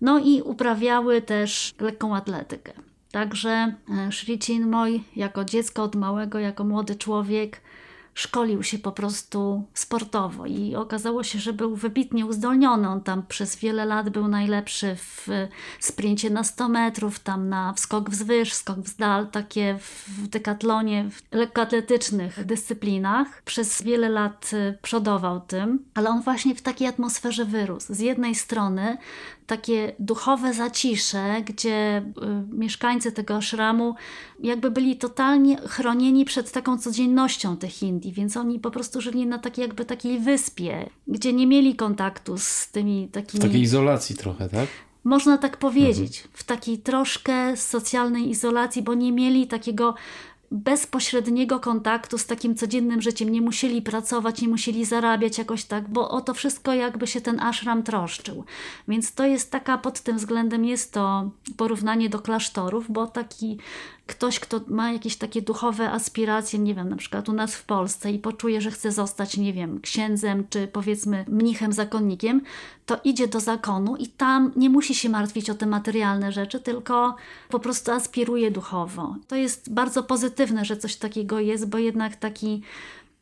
[0.00, 2.72] No i uprawiały też lekką atletykę.
[3.10, 7.60] Także e, Sri Chinmoy jako dziecko od małego, jako młody człowiek
[8.14, 12.88] szkolił się po prostu sportowo i okazało się, że był wybitnie uzdolniony.
[12.88, 15.28] On tam przez wiele lat był najlepszy w
[15.80, 22.44] sprincie na 100 metrów, tam na wskok wzwyż, skok wzdal, takie w dekatlonie, w lekkoatletycznych
[22.44, 23.42] dyscyplinach.
[23.42, 24.50] Przez wiele lat
[24.82, 27.94] przodował tym, ale on właśnie w takiej atmosferze wyrósł.
[27.94, 28.98] Z jednej strony
[29.46, 32.02] takie duchowe zacisze, gdzie
[32.52, 33.94] y, mieszkańcy tego szramu
[34.42, 39.38] jakby byli totalnie chronieni przed taką codziennością tych Indii, więc oni po prostu żyli na
[39.38, 43.40] takiej jakby takiej wyspie, gdzie nie mieli kontaktu z tymi takimi...
[43.40, 44.68] W takiej izolacji trochę, tak?
[45.04, 46.34] Można tak powiedzieć, mhm.
[46.34, 49.94] w takiej troszkę socjalnej izolacji, bo nie mieli takiego
[50.54, 53.28] bezpośredniego kontaktu z takim codziennym życiem.
[53.28, 57.40] Nie musieli pracować, nie musieli zarabiać jakoś tak, bo o to wszystko jakby się ten
[57.40, 58.44] ashram troszczył.
[58.88, 63.58] Więc to jest taka, pod tym względem jest to porównanie do klasztorów, bo taki
[64.06, 68.12] ktoś, kto ma jakieś takie duchowe aspiracje, nie wiem, na przykład u nas w Polsce
[68.12, 72.40] i poczuje, że chce zostać, nie wiem, księdzem czy powiedzmy mnichem, zakonnikiem,
[72.86, 77.16] to idzie do zakonu i tam nie musi się martwić o te materialne rzeczy, tylko
[77.48, 79.16] po prostu aspiruje duchowo.
[79.28, 82.62] To jest bardzo pozytywne, że coś takiego jest, bo jednak taki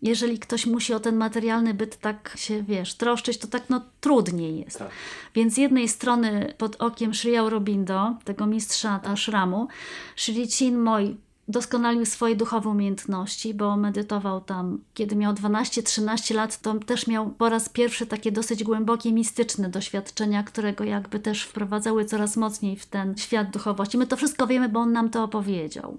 [0.03, 4.61] jeżeli ktoś musi o ten materialny byt tak się, wiesz, troszczyć, to tak no trudniej
[4.61, 4.79] jest.
[4.79, 4.91] Tak.
[5.35, 9.69] Więc z jednej strony pod okiem Sri Aurobindo, tego mistrza ashramu,
[10.17, 11.17] Sri Chinmoy
[11.53, 17.49] doskonalił swoje duchowe umiejętności, bo medytował tam, kiedy miał 12-13 lat, to też miał po
[17.49, 22.87] raz pierwszy takie dosyć głębokie, mistyczne doświadczenia, które go jakby też wprowadzały coraz mocniej w
[22.87, 23.99] ten świat duchowości.
[23.99, 25.97] My to wszystko wiemy, bo on nam to opowiedział.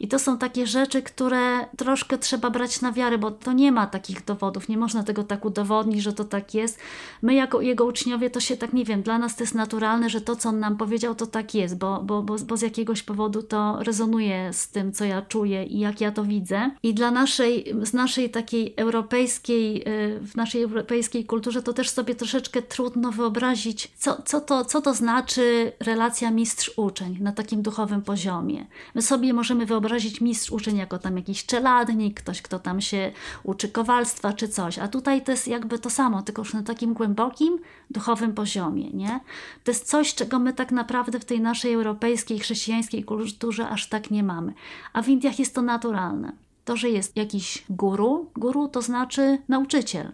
[0.00, 3.86] I to są takie rzeczy, które troszkę trzeba brać na wiarę, bo to nie ma
[3.86, 6.78] takich dowodów, nie można tego tak udowodnić, że to tak jest.
[7.22, 10.20] My jako jego uczniowie to się tak, nie wiem, dla nas to jest naturalne, że
[10.20, 13.42] to, co on nam powiedział, to tak jest, bo, bo, bo, bo z jakiegoś powodu
[13.42, 16.70] to rezonuje z tym, co ja czuję i jak ja to widzę.
[16.82, 22.14] I dla naszej, z naszej takiej europejskiej, y, w naszej europejskiej kulturze to też sobie
[22.14, 28.66] troszeczkę trudno wyobrazić, co, co, to, co to znaczy relacja mistrz-uczeń na takim duchowym poziomie.
[28.94, 34.32] My sobie możemy wyobrazić mistrz-uczeń jako tam jakiś czeladnik, ktoś, kto tam się uczy kowalstwa
[34.32, 37.58] czy coś, a tutaj to jest jakby to samo, tylko już na takim głębokim,
[37.90, 39.20] duchowym poziomie, nie?
[39.64, 44.10] To jest coś, czego my tak naprawdę w tej naszej europejskiej, chrześcijańskiej kulturze aż tak
[44.10, 44.52] nie mamy.
[44.92, 46.32] A w Indiach jest to naturalne.
[46.64, 50.12] To, że jest jakiś guru, guru to znaczy nauczyciel,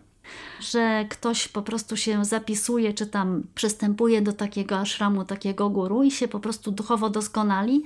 [0.60, 6.10] że ktoś po prostu się zapisuje, czy tam przystępuje do takiego ashramu, takiego guru i
[6.10, 7.82] się po prostu duchowo doskonali,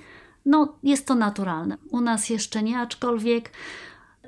[0.47, 1.79] no jest to naturalne.
[1.91, 3.51] U nas jeszcze nie, aczkolwiek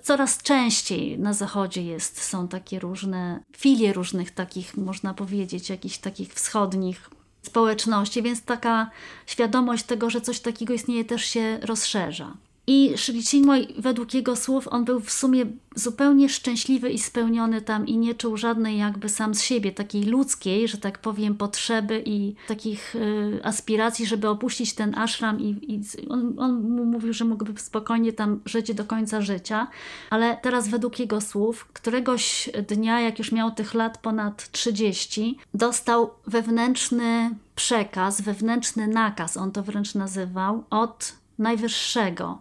[0.02, 6.34] coraz częściej na zachodzie jest, są takie różne filie różnych takich, można powiedzieć, jakichś takich
[6.34, 7.10] wschodnich
[7.48, 8.90] społeczności, więc taka
[9.26, 12.32] świadomość tego, że coś takiego istnieje, też się rozszerza.
[12.70, 17.86] I Sri Chinmoy, według jego słów, on był w sumie zupełnie szczęśliwy i spełniony tam
[17.86, 22.34] i nie czuł żadnej jakby sam z siebie takiej ludzkiej, że tak powiem, potrzeby i
[22.48, 28.12] takich y, aspiracji, żeby opuścić ten ashram i, i on, on mówił, że mógłby spokojnie
[28.12, 29.66] tam żyć do końca życia,
[30.10, 36.10] ale teraz według jego słów, któregoś dnia, jak już miał tych lat ponad 30, dostał
[36.26, 42.38] wewnętrzny przekaz, wewnętrzny nakaz, on to wręcz nazywał, od Najwyższego.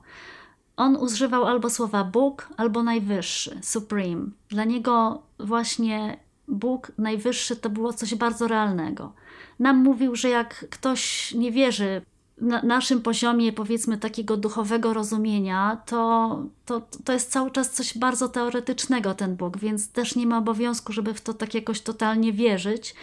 [0.77, 4.25] On używał albo słowa Bóg, albo Najwyższy, Supreme.
[4.49, 9.13] Dla niego właśnie Bóg Najwyższy to było coś bardzo realnego.
[9.59, 12.01] Nam mówił, że jak ktoś nie wierzy
[12.41, 18.29] na naszym poziomie, powiedzmy, takiego duchowego rozumienia, to, to, to jest cały czas coś bardzo
[18.29, 22.95] teoretycznego, ten Bóg, więc też nie ma obowiązku, żeby w to tak jakoś totalnie wierzyć.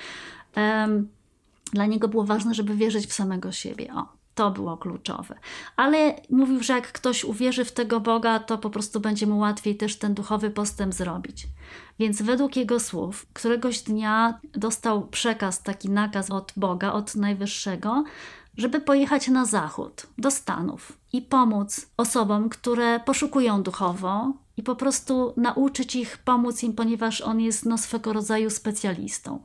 [0.57, 1.09] Um,
[1.73, 3.95] dla niego było ważne, żeby wierzyć w samego siebie.
[3.95, 4.24] O.
[4.35, 5.39] To było kluczowe.
[5.77, 9.77] Ale mówił, że jak ktoś uwierzy w tego Boga, to po prostu będzie mu łatwiej
[9.77, 11.47] też ten duchowy postęp zrobić.
[11.99, 18.05] Więc według jego słów, któregoś dnia dostał przekaz, taki nakaz od Boga, od Najwyższego,
[18.57, 25.35] żeby pojechać na zachód, do Stanów i pomóc osobom, które poszukują duchowo i po prostu
[25.37, 29.43] nauczyć ich, pomóc im, ponieważ on jest no, swego rodzaju specjalistą.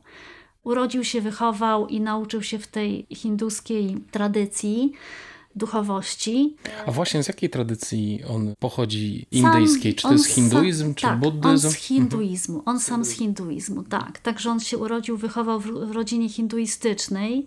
[0.64, 4.92] Urodził się, wychował i nauczył się w tej hinduskiej tradycji
[5.56, 6.56] duchowości.
[6.86, 9.94] A właśnie z jakiej tradycji on pochodzi indyjskiej?
[9.94, 11.66] Czy to jest hinduizm, sam, czy tak, buddyzm?
[11.66, 12.62] on z hinduizmu.
[12.66, 14.18] On sam z hinduizmu, tak.
[14.18, 17.46] Także on się urodził, wychował w rodzinie hinduistycznej.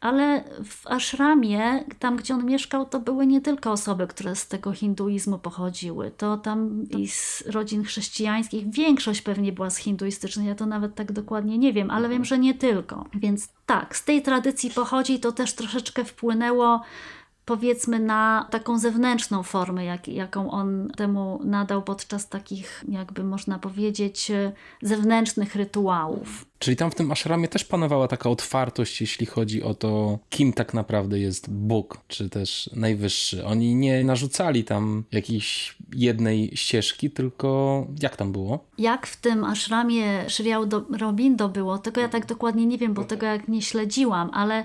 [0.00, 4.72] Ale w ashramie, tam gdzie on mieszkał, to były nie tylko osoby, które z tego
[4.72, 6.10] hinduizmu pochodziły.
[6.10, 11.12] To tam i z rodzin chrześcijańskich, większość pewnie była z hinduistycznej, ja to nawet tak
[11.12, 13.04] dokładnie nie wiem, ale wiem, że nie tylko.
[13.14, 16.80] Więc tak, z tej tradycji pochodzi, to też troszeczkę wpłynęło
[17.48, 24.32] powiedzmy na taką zewnętrzną formę, jak, jaką on temu nadał podczas takich, jakby można powiedzieć,
[24.82, 26.46] zewnętrznych rytuałów.
[26.58, 30.74] Czyli tam w tym ashramie też panowała taka otwartość, jeśli chodzi o to, kim tak
[30.74, 33.44] naprawdę jest Bóg, czy też Najwyższy.
[33.44, 38.64] Oni nie narzucali tam jakiejś jednej ścieżki, tylko jak tam było?
[38.78, 43.26] Jak w tym ashramie Sri Aurobindo było, tego ja tak dokładnie nie wiem, bo tego
[43.26, 44.64] jak nie śledziłam, ale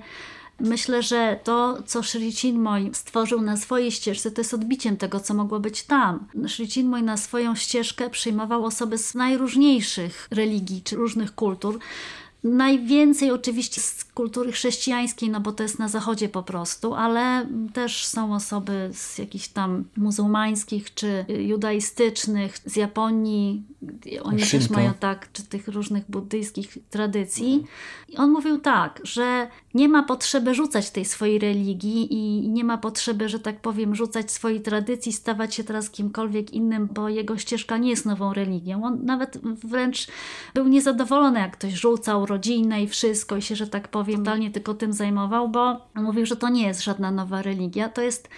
[0.59, 5.33] Myślę, że to, co Sri Chinmoy stworzył na swojej ścieżce, to jest odbiciem tego, co
[5.33, 6.27] mogło być tam.
[6.47, 11.79] Sri Chinmoy na swoją ścieżkę przyjmował osoby z najróżniejszych religii czy różnych kultur.
[12.43, 18.05] Najwięcej oczywiście z kultury chrześcijańskiej, no bo to jest na zachodzie po prostu, ale też
[18.05, 23.63] są osoby z jakichś tam muzułmańskich czy judaistycznych, z Japonii.
[24.23, 24.67] Oni Shinto.
[24.67, 27.63] też mają tak, czy tych różnych buddyjskich tradycji.
[28.09, 32.77] I on mówił tak, że nie ma potrzeby rzucać tej swojej religii i nie ma
[32.77, 37.77] potrzeby, że tak powiem, rzucać swojej tradycji, stawać się teraz kimkolwiek innym, bo jego ścieżka
[37.77, 38.83] nie jest nową religią.
[38.83, 40.07] On nawet wręcz
[40.53, 44.73] był niezadowolony, jak ktoś rzucał rodzinę i wszystko i się, że tak powiem, totalnie tylko
[44.73, 48.29] tym zajmował, bo mówił, że to nie jest żadna nowa religia, to jest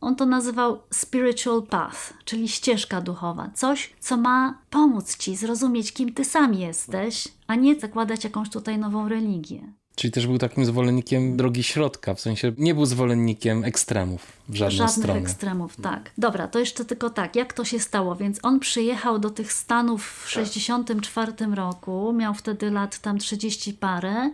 [0.00, 3.50] on to nazywał spiritual path, czyli ścieżka duchowa.
[3.54, 8.78] Coś, co ma pomóc ci zrozumieć, kim ty sam jesteś, a nie zakładać jakąś tutaj
[8.78, 9.72] nową religię.
[9.94, 14.76] Czyli też był takim zwolennikiem drogi środka, w sensie nie był zwolennikiem ekstremów w żadną
[14.76, 15.20] Żadnych stronę.
[15.20, 16.10] ekstremów, tak.
[16.18, 18.16] Dobra, to jeszcze tylko tak, jak to się stało?
[18.16, 24.30] Więc on przyjechał do tych Stanów w 1964 roku, miał wtedy lat tam 30 parę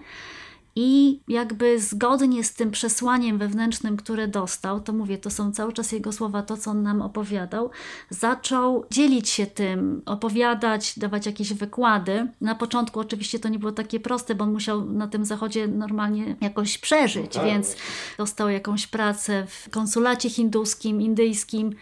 [0.81, 5.93] i jakby zgodnie z tym przesłaniem wewnętrznym, które dostał, to mówię, to są cały czas
[5.93, 7.71] jego słowa, to co on nam opowiadał,
[8.11, 12.27] zaczął dzielić się tym, opowiadać, dawać jakieś wykłady.
[12.41, 16.37] Na początku oczywiście to nie było takie proste, bo on musiał na tym zachodzie normalnie
[16.41, 17.45] jakoś przeżyć, tak.
[17.45, 17.77] więc
[18.19, 21.75] dostał jakąś pracę w konsulacie hinduskim, indyjskim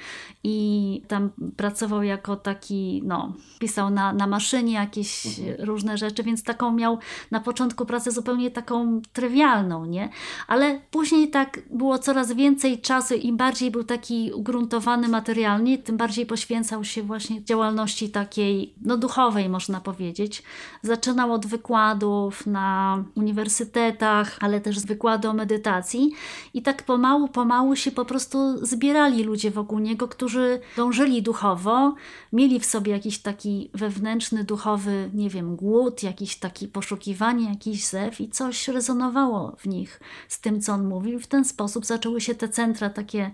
[0.45, 5.57] i tam pracował jako taki, no, pisał na, na maszynie jakieś mhm.
[5.67, 6.99] różne rzeczy, więc taką miał
[7.31, 10.09] na początku pracę zupełnie taką trywialną, nie?
[10.49, 16.27] Ale później tak było coraz więcej czasu, im bardziej był taki ugruntowany materialnie, tym bardziej
[16.27, 20.42] poświęcał się właśnie działalności takiej, no duchowej można powiedzieć.
[20.83, 26.12] Zaczynał od wykładów na uniwersytetach, ale też z wykładu o medytacji
[26.55, 31.94] i tak pomału, pomału się po prostu zbierali ludzie wokół niego, którzy dążyli duchowo,
[32.33, 38.20] mieli w sobie jakiś taki wewnętrzny, duchowy, nie wiem, głód, jakiś taki poszukiwanie, jakiś zew
[38.20, 41.21] i coś rezonowało w nich z tym, co on mówił.
[41.21, 43.31] W ten sposób zaczęły się te centra takie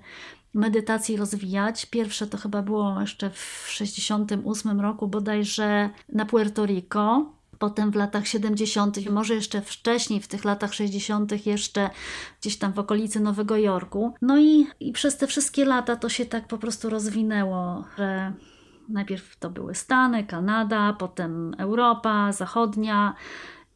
[0.54, 1.86] medytacji rozwijać.
[1.86, 8.26] Pierwsze to chyba było jeszcze w 68 roku bodajże na Puerto Rico potem w latach
[8.26, 11.90] 70., może jeszcze wcześniej, w tych latach 60., jeszcze
[12.40, 14.14] gdzieś tam w okolicy Nowego Jorku.
[14.22, 18.32] No i, i przez te wszystkie lata to się tak po prostu rozwinęło, że
[18.88, 23.14] najpierw to były Stany, Kanada, potem Europa Zachodnia,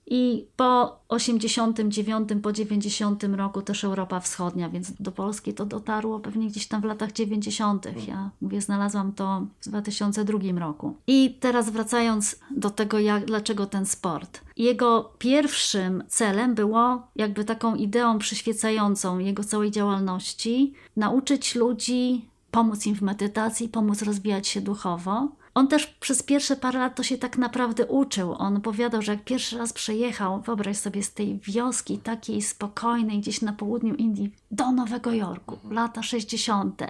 [0.07, 6.49] i po 89, po 90 roku też Europa Wschodnia, więc do Polski to dotarło pewnie
[6.49, 8.07] gdzieś tam w latach 90.
[8.09, 10.97] Ja mówię, znalazłam to w 2002 roku.
[11.07, 14.41] I teraz wracając do tego, jak, dlaczego ten sport.
[14.57, 22.95] Jego pierwszym celem było, jakby taką ideą przyświecającą jego całej działalności, nauczyć ludzi, pomóc im
[22.95, 27.39] w medytacji, pomóc rozwijać się duchowo on też przez pierwsze parę lat to się tak
[27.39, 28.35] naprawdę uczył.
[28.39, 33.43] On opowiadał, że jak pierwszy raz przejechał, wyobraź sobie, z tej wioski takiej spokojnej gdzieś
[33.43, 36.83] na południu Indii do Nowego Jorku, lata 60.,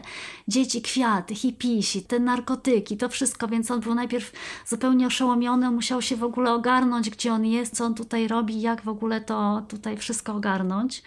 [0.49, 4.33] dzieci, kwiaty, hipisi, te narkotyki, to wszystko, więc on był najpierw
[4.67, 8.83] zupełnie oszołomiony, musiał się w ogóle ogarnąć, gdzie on jest, co on tutaj robi, jak
[8.83, 11.03] w ogóle to tutaj wszystko ogarnąć.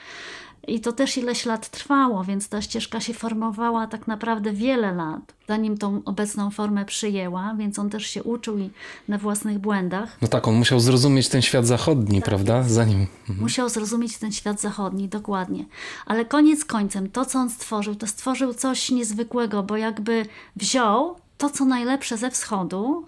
[0.68, 5.34] I to też ileś lat trwało, więc ta ścieżka się formowała tak naprawdę wiele lat,
[5.48, 8.70] zanim tą obecną formę przyjęła, więc on też się uczył i
[9.08, 10.18] na własnych błędach.
[10.22, 12.64] No tak, on musiał zrozumieć ten świat zachodni, tak, prawda?
[12.64, 13.08] Zanim.
[13.20, 13.40] Mhm.
[13.40, 15.66] Musiał zrozumieć ten świat zachodni, dokładnie.
[16.06, 21.50] Ale koniec końcem, to co on stworzył, to stworzył coś niezwykłego, bo jakby wziął to,
[21.50, 23.06] co najlepsze ze wschodu,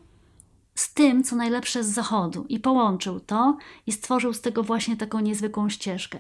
[0.76, 5.20] z tym, co najlepsze z zachodu i połączył to i stworzył z tego właśnie taką
[5.20, 6.20] niezwykłą ścieżkę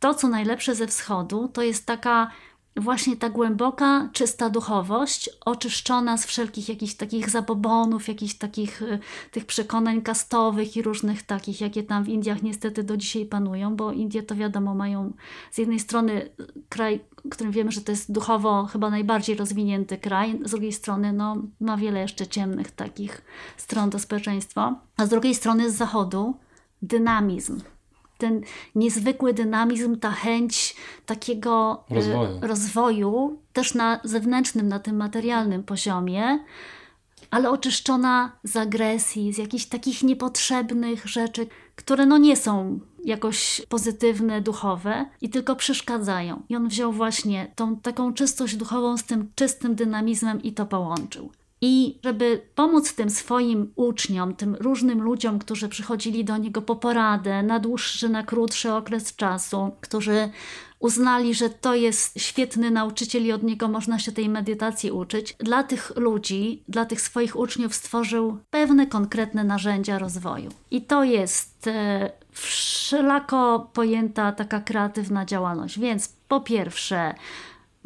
[0.00, 2.30] to, co najlepsze ze wschodu, to jest taka
[2.76, 8.98] właśnie ta głęboka, czysta duchowość, oczyszczona z wszelkich jakichś takich zabobonów, jakichś takich y,
[9.30, 13.92] tych przekonań kastowych i różnych takich, jakie tam w Indiach niestety do dzisiaj panują, bo
[13.92, 15.12] Indie to wiadomo mają
[15.50, 16.30] z jednej strony
[16.68, 21.36] kraj, którym wiemy, że to jest duchowo chyba najbardziej rozwinięty kraj, z drugiej strony no,
[21.60, 23.22] ma wiele jeszcze ciemnych takich
[23.56, 26.36] stron do społeczeństwa, a z drugiej strony z zachodu
[26.82, 27.60] dynamizm,
[28.18, 28.40] ten
[28.74, 30.76] niezwykły dynamizm, ta chęć
[31.06, 36.38] takiego e, rozwoju, rozwoju też na zewnętrznym, na tym materialnym poziomie,
[37.30, 44.40] ale oczyszczona z agresji, z jakichś takich niepotrzebnych rzeczy, które no nie są jakoś pozytywne,
[44.40, 46.42] duchowe i tylko przeszkadzają.
[46.48, 51.30] I on wziął właśnie tą taką czystość duchową z tym czystym dynamizmem i to połączył.
[51.60, 57.42] I żeby pomóc tym swoim uczniom, tym różnym ludziom, którzy przychodzili do niego po poradę
[57.42, 60.30] na dłuższy, na krótszy okres czasu, którzy
[60.78, 65.62] uznali, że to jest świetny nauczyciel i od niego można się tej medytacji uczyć, dla
[65.62, 70.50] tych ludzi, dla tych swoich uczniów stworzył pewne konkretne narzędzia rozwoju.
[70.70, 75.78] I to jest e, wszelako pojęta taka kreatywna działalność.
[75.78, 77.14] Więc po pierwsze,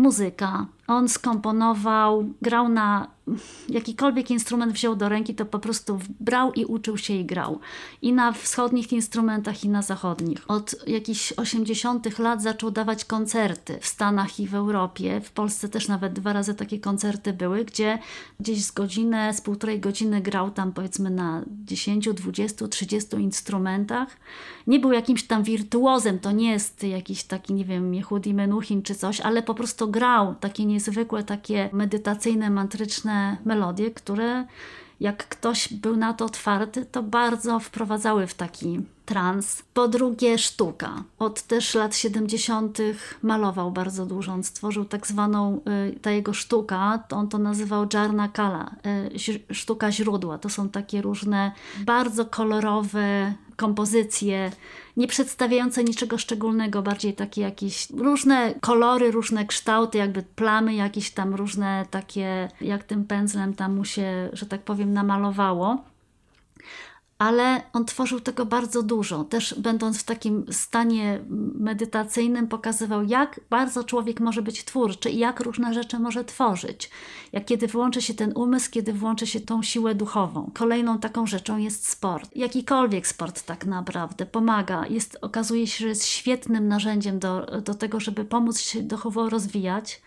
[0.00, 0.66] muzyka.
[0.86, 3.06] On skomponował, grał na
[3.68, 7.60] jakikolwiek instrument wziął do ręki, to po prostu brał i uczył się i grał.
[8.02, 10.50] I na wschodnich instrumentach, i na zachodnich.
[10.50, 12.18] Od jakichś 80.
[12.18, 15.20] lat zaczął dawać koncerty w Stanach i w Europie.
[15.20, 17.98] W Polsce też nawet dwa razy takie koncerty były, gdzie
[18.40, 24.16] gdzieś z godzinę, z półtorej godziny grał tam powiedzmy na 10, 20, 30 instrumentach.
[24.66, 28.94] Nie był jakimś tam wirtuozem, to nie jest jakiś taki, nie wiem, Yehudi Menuhin czy
[28.94, 34.46] coś, ale po prostu grał takie niezwykłe, takie medytacyjne, mantryczne melodie, które
[35.00, 39.62] jak ktoś był na to otwarty, to bardzo wprowadzały w taki trans.
[39.74, 41.02] Po drugie, sztuka.
[41.18, 42.78] Od też lat 70.
[43.22, 44.32] malował bardzo dużo.
[44.32, 48.70] On stworzył tak zwaną, y, ta jego sztuka, on to nazywał Jarna Kala,
[49.50, 50.38] y, sztuka źródła.
[50.38, 54.50] To są takie różne bardzo kolorowe kompozycje,
[54.96, 61.34] nie przedstawiające niczego szczególnego, bardziej takie jakieś różne kolory, różne kształty, jakby plamy, jakieś tam
[61.34, 65.89] różne takie, jak tym pędzlem tam mu się, że tak powiem, namalowało
[67.20, 69.24] ale on tworzył tego bardzo dużo.
[69.24, 71.20] Też będąc w takim stanie
[71.54, 76.90] medytacyjnym, pokazywał, jak bardzo człowiek może być twórczy i jak różne rzeczy może tworzyć.
[77.32, 80.50] Jak kiedy włączy się ten umysł, kiedy włączy się tą siłę duchową.
[80.54, 82.30] Kolejną taką rzeczą jest sport.
[82.36, 84.86] Jakikolwiek sport tak naprawdę pomaga.
[84.86, 90.02] Jest, okazuje się, że jest świetnym narzędziem do, do tego, żeby pomóc się duchowo rozwijać.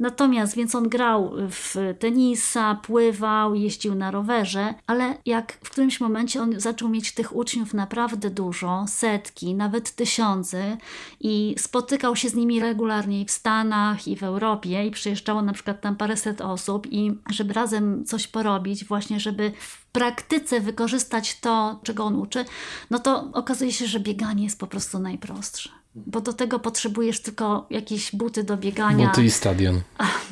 [0.00, 6.42] Natomiast, więc on grał w tenisa, pływał, jeździł na rowerze, ale jak w którymś momencie
[6.44, 10.76] on zaczął mieć tych uczniów naprawdę dużo, setki, nawet tysiące
[11.20, 15.80] i spotykał się z nimi regularnie w Stanach i w Europie i przyjeżdżało na przykład
[15.80, 22.04] tam paręset osób i żeby razem coś porobić, właśnie żeby w praktyce wykorzystać to, czego
[22.04, 22.44] on uczy,
[22.90, 27.66] no to okazuje się, że bieganie jest po prostu najprostsze bo do tego potrzebujesz tylko
[27.70, 29.08] jakieś buty do biegania.
[29.08, 29.80] Buty i stadion.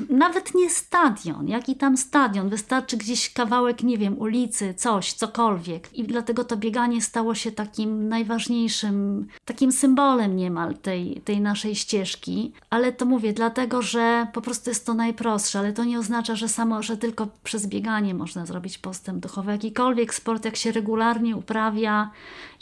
[0.09, 2.48] Nawet nie stadion, jaki tam stadion.
[2.48, 5.94] Wystarczy gdzieś kawałek, nie wiem, ulicy, coś, cokolwiek.
[5.94, 12.53] I dlatego to bieganie stało się takim najważniejszym, takim symbolem niemal tej, tej naszej ścieżki.
[12.70, 16.48] Ale to mówię, dlatego, że po prostu jest to najprostsze, ale to nie oznacza, że
[16.48, 19.53] samo, że tylko przez bieganie można zrobić postęp duchowy.
[19.53, 22.11] Jakikolwiek sport, jak się regularnie uprawia,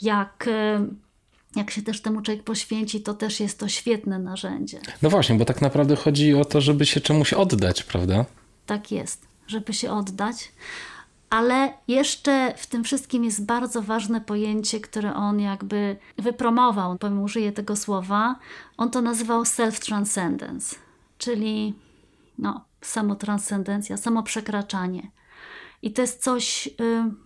[0.01, 0.49] jak
[1.55, 4.79] jak się też temu człowiek poświęci, to też jest to świetne narzędzie.
[5.01, 8.25] No właśnie, bo tak naprawdę chodzi o to, żeby się czemuś oddać, prawda?
[8.65, 10.51] Tak jest, żeby się oddać.
[11.29, 17.51] Ale jeszcze w tym wszystkim jest bardzo ważne pojęcie, które on jakby wypromował, powiem, użyję
[17.51, 18.35] tego słowa.
[18.77, 20.75] On to nazywał self-transcendence,
[21.17, 21.73] czyli
[22.37, 25.11] no, samotranscendencja, samoprzekraczanie.
[25.81, 26.71] I to jest coś y,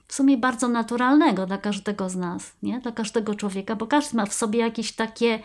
[0.08, 2.80] w sumie bardzo naturalnego dla każdego z nas, nie?
[2.80, 5.40] dla każdego człowieka, bo każdy ma w sobie jakieś takie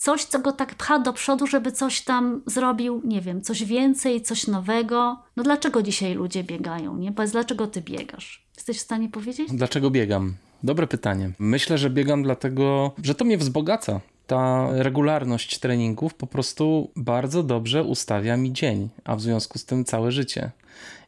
[0.00, 4.22] coś, co go tak pcha do przodu, żeby coś tam zrobił, nie wiem, coś więcej,
[4.22, 5.22] coś nowego.
[5.36, 7.12] No dlaczego dzisiaj ludzie biegają, nie?
[7.12, 8.46] Powiedz, dlaczego ty biegasz?
[8.56, 9.48] Jesteś w stanie powiedzieć?
[9.52, 10.34] Dlaczego biegam?
[10.62, 11.30] Dobre pytanie.
[11.38, 14.00] Myślę, że biegam dlatego, że to mnie wzbogaca.
[14.26, 19.84] Ta regularność treningów po prostu bardzo dobrze ustawia mi dzień, a w związku z tym
[19.84, 20.50] całe życie.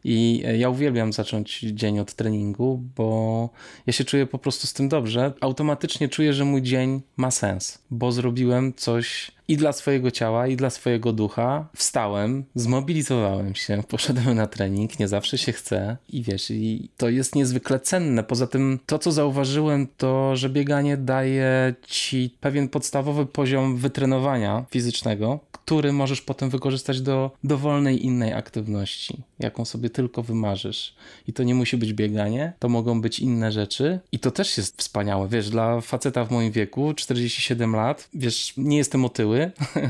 [0.05, 3.51] I ja uwielbiam zacząć dzień od treningu, bo
[3.87, 5.33] ja się czuję po prostu z tym dobrze.
[5.41, 10.57] Automatycznie czuję, że mój dzień ma sens, bo zrobiłem coś i dla swojego ciała, i
[10.57, 11.69] dla swojego ducha.
[11.77, 17.35] Wstałem, zmobilizowałem się, poszedłem na trening, nie zawsze się chce i wiesz, i to jest
[17.35, 18.23] niezwykle cenne.
[18.25, 25.41] Poza tym to, co zauważyłem, to, że bieganie daje ci pewien podstawowy poziom wytrenowania fizycznego,
[25.65, 30.95] który możesz potem wykorzystać do dowolnej innej aktywności, jaką sobie tylko wymarzysz.
[31.29, 34.01] I to nie musi być bieganie, to mogą być inne rzeczy.
[34.13, 35.29] I to też jest wspaniałe.
[35.29, 39.42] Wiesz, dla faceta w moim wieku, 47 lat, wiesz, nie jestem otyły,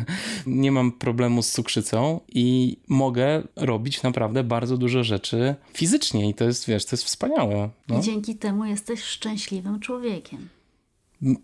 [0.46, 6.28] nie mam problemu z cukrzycą i mogę robić naprawdę bardzo dużo rzeczy fizycznie.
[6.28, 7.68] I to jest, wiesz, to jest wspaniałe.
[7.88, 7.98] No.
[7.98, 10.48] I dzięki temu jesteś szczęśliwym człowiekiem.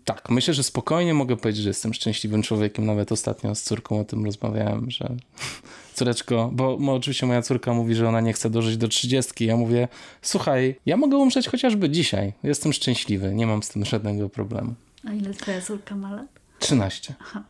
[0.05, 2.85] Tak, myślę, że spokojnie mogę powiedzieć, że jestem szczęśliwym człowiekiem.
[2.85, 5.15] Nawet ostatnio z córką o tym rozmawiałem, że
[5.95, 9.45] córeczko, bo, bo oczywiście moja córka mówi, że ona nie chce dożyć do trzydziestki.
[9.45, 9.87] Ja mówię,
[10.21, 12.33] słuchaj, ja mogę umrzeć chociażby dzisiaj.
[12.43, 14.73] Jestem szczęśliwy, nie mam z tym żadnego problemu.
[15.05, 16.38] A ile twoja córka ma lat?
[16.59, 17.15] 13.
[17.19, 17.43] Aha.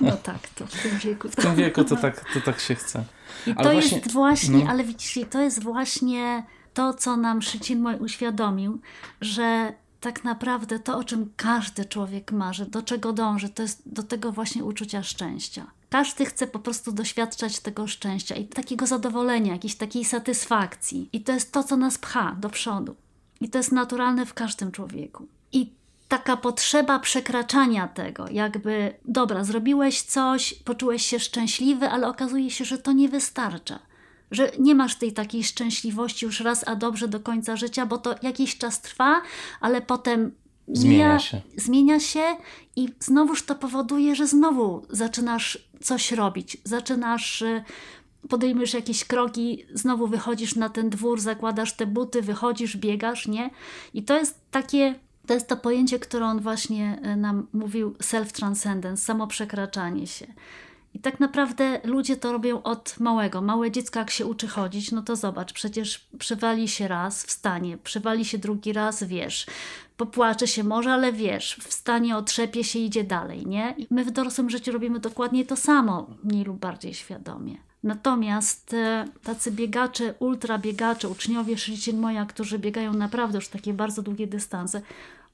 [0.00, 1.28] No tak, to w tym wieku.
[1.28, 3.04] W tym wieku to tak, to tak się chce.
[3.46, 4.70] I ale to właśnie, jest właśnie, no.
[4.70, 6.44] ale widzisz, to jest właśnie
[6.74, 8.80] to, co nam Szycin mój uświadomił,
[9.20, 14.02] że tak naprawdę to, o czym każdy człowiek marzy, do czego dąży, to jest do
[14.02, 15.66] tego właśnie uczucia szczęścia.
[15.90, 21.08] Każdy chce po prostu doświadczać tego szczęścia i takiego zadowolenia, jakiejś takiej satysfakcji.
[21.12, 22.96] I to jest to, co nas pcha do przodu.
[23.40, 25.26] I to jest naturalne w każdym człowieku.
[26.14, 32.78] Taka potrzeba przekraczania tego, jakby, dobra, zrobiłeś coś, poczułeś się szczęśliwy, ale okazuje się, że
[32.78, 33.78] to nie wystarcza.
[34.30, 38.14] Że nie masz tej takiej szczęśliwości już raz, a dobrze do końca życia, bo to
[38.22, 39.22] jakiś czas trwa,
[39.60, 40.32] ale potem
[40.68, 41.40] zmienia się.
[41.56, 42.36] Zmienia się
[42.76, 47.64] i znowuż to powoduje, że znowu zaczynasz coś robić, zaczynasz y,
[48.28, 53.50] podejmujesz jakieś kroki, znowu wychodzisz na ten dwór, zakładasz te buty, wychodzisz, biegasz, nie?
[53.94, 58.96] I to jest takie to jest to pojęcie, które on właśnie e, nam mówił, self-transcendence,
[58.96, 60.26] samo przekraczanie się.
[60.94, 63.42] I tak naprawdę ludzie to robią od małego.
[63.42, 68.24] Małe dziecko, jak się uczy chodzić, no to zobacz, przecież przywali się raz, wstanie, przywali
[68.24, 69.46] się drugi raz, wiesz,
[69.96, 73.74] popłacze się może, ale wiesz, wstanie, otrzepie się, idzie dalej, nie?
[73.78, 77.56] I my w dorosłym życiu robimy dokładnie to samo, mniej lub bardziej świadomie.
[77.84, 84.02] Natomiast e, tacy biegacze, ultra biegacze, uczniowie Shrijin Moja, którzy biegają naprawdę już takie bardzo
[84.02, 84.82] długie dystanse,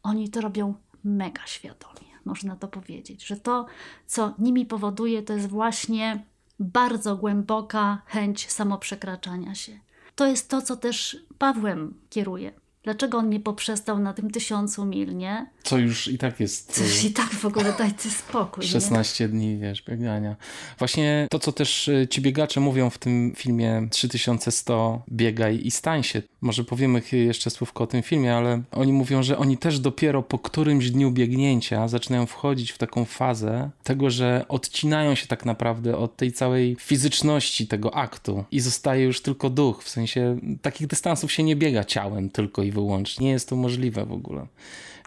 [0.02, 0.74] oni to robią
[1.04, 3.66] mega świadomie, można to powiedzieć, że to,
[4.06, 6.24] co nimi powoduje, to jest właśnie
[6.60, 9.72] bardzo głęboka chęć samoprzekraczania się.
[10.14, 12.52] To jest to, co też Pawłem kieruje.
[12.82, 15.46] Dlaczego on nie poprzestał na tym tysiącu mil, nie?
[15.62, 16.72] Co już i tak jest.
[16.72, 18.64] Coś i tak w ogóle dajcie spokój.
[18.64, 19.28] 16 nie?
[19.28, 20.36] dni, wiesz, biegania.
[20.78, 26.02] Właśnie to, co też e, ci biegacze mówią w tym filmie 3100 biegaj i stań
[26.02, 26.22] się.
[26.40, 30.38] Może powiemy jeszcze słówko o tym filmie, ale oni mówią, że oni też dopiero po
[30.38, 36.16] którymś dniu biegnięcia zaczynają wchodzić w taką fazę tego, że odcinają się tak naprawdę od
[36.16, 39.82] tej całej fizyczności tego aktu i zostaje już tylko duch.
[39.82, 43.26] W sensie takich dystansów się nie biega ciałem tylko i wyłącznie.
[43.26, 44.46] Nie jest to możliwe w ogóle.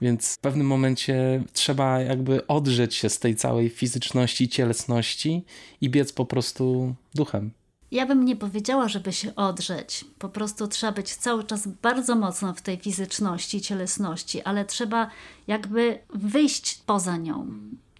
[0.01, 5.43] Więc w pewnym momencie trzeba jakby odrzeć się z tej całej fizyczności, cielesności
[5.81, 7.51] i biec po prostu duchem.
[7.91, 10.05] Ja bym nie powiedziała, żeby się odrzeć.
[10.19, 15.09] Po prostu trzeba być cały czas bardzo mocno w tej fizyczności, cielesności, ale trzeba
[15.47, 17.47] jakby wyjść poza nią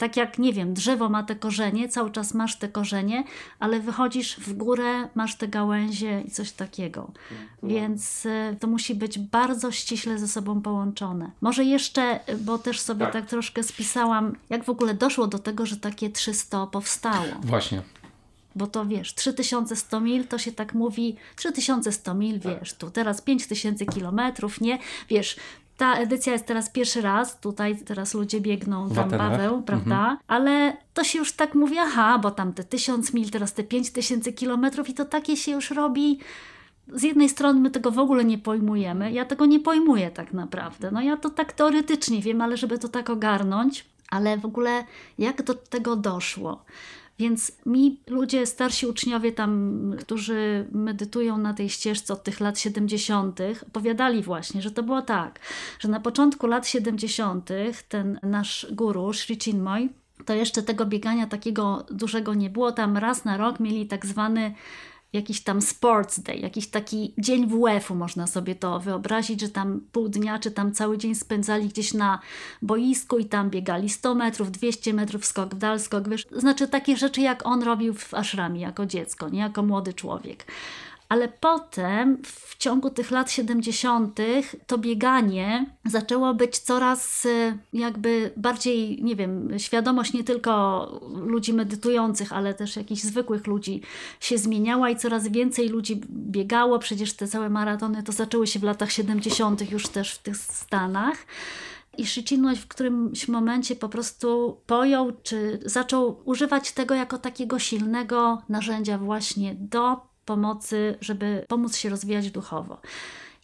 [0.04, 3.24] tak jak, nie wiem, drzewo ma te korzenie, cały czas masz te korzenie,
[3.60, 7.12] ale wychodzisz w górę, masz te gałęzie i coś takiego.
[7.64, 11.32] Więc y, to musi być bardzo ściśle ze sobą połączone.
[11.42, 15.66] Może jeszcze, bo też sobie tak, tak troszkę spisałam, jak w ogóle doszło do tego,
[15.66, 17.34] że takie 300 powstało.
[17.42, 17.82] Właśnie.
[18.56, 22.60] Bo to wiesz, 3100 mil to się tak mówi, 3100 mil, tak.
[22.60, 24.80] wiesz, tu teraz 5000 kilometrów, nie?
[25.10, 25.36] Wiesz,
[25.84, 30.00] ta edycja jest teraz pierwszy raz, tutaj teraz ludzie biegną tam Paweł, prawda?
[30.00, 30.18] Mhm.
[30.28, 33.92] Ale to się już tak mówi, aha, bo tam te tysiąc mil, teraz te pięć
[33.92, 36.20] tysięcy kilometrów i to takie się już robi.
[36.88, 40.92] Z jednej strony my tego w ogóle nie pojmujemy, ja tego nie pojmuję tak naprawdę.
[40.92, 44.84] No ja to tak teoretycznie wiem, ale żeby to tak ogarnąć, ale w ogóle
[45.18, 46.66] jak do tego doszło?
[47.20, 53.40] Więc mi ludzie, starsi uczniowie tam, którzy medytują na tej ścieżce od tych lat 70.,
[53.68, 55.40] opowiadali właśnie, że to było tak,
[55.80, 57.50] że na początku lat 70.
[57.90, 59.90] ten nasz guru, Sri Chinmoy,
[60.26, 62.72] to jeszcze tego biegania takiego dużego nie było.
[62.72, 64.54] Tam raz na rok mieli tak zwany
[65.14, 70.10] jakiś tam sports day, jakiś taki dzień WF-u można sobie to wyobrazić, że tam pół
[70.10, 72.20] dnia czy tam cały dzień spędzali gdzieś na
[72.62, 77.22] boisku i tam biegali 100 metrów, 200 metrów, skok w dal, skok znaczy takie rzeczy
[77.22, 79.40] jak on robił w ashramie jako dziecko, nie?
[79.40, 80.46] Jako młody człowiek
[81.14, 84.20] ale potem w ciągu tych lat 70.
[84.68, 90.86] to bieganie zaczęło być coraz y, jakby bardziej, nie wiem, świadomość nie tylko
[91.26, 93.82] ludzi medytujących, ale też jakichś zwykłych ludzi
[94.20, 96.80] się zmieniała i coraz więcej ludzi biegało.
[96.80, 99.72] Przecież te całe maratony to zaczęły się w latach 70.
[99.72, 101.18] już też w tych Stanach.
[101.98, 108.42] I Szycinność w którymś momencie po prostu pojął, czy zaczął używać tego jako takiego silnego
[108.50, 112.78] narzędzia właśnie do pomocy, żeby pomóc się rozwijać duchowo.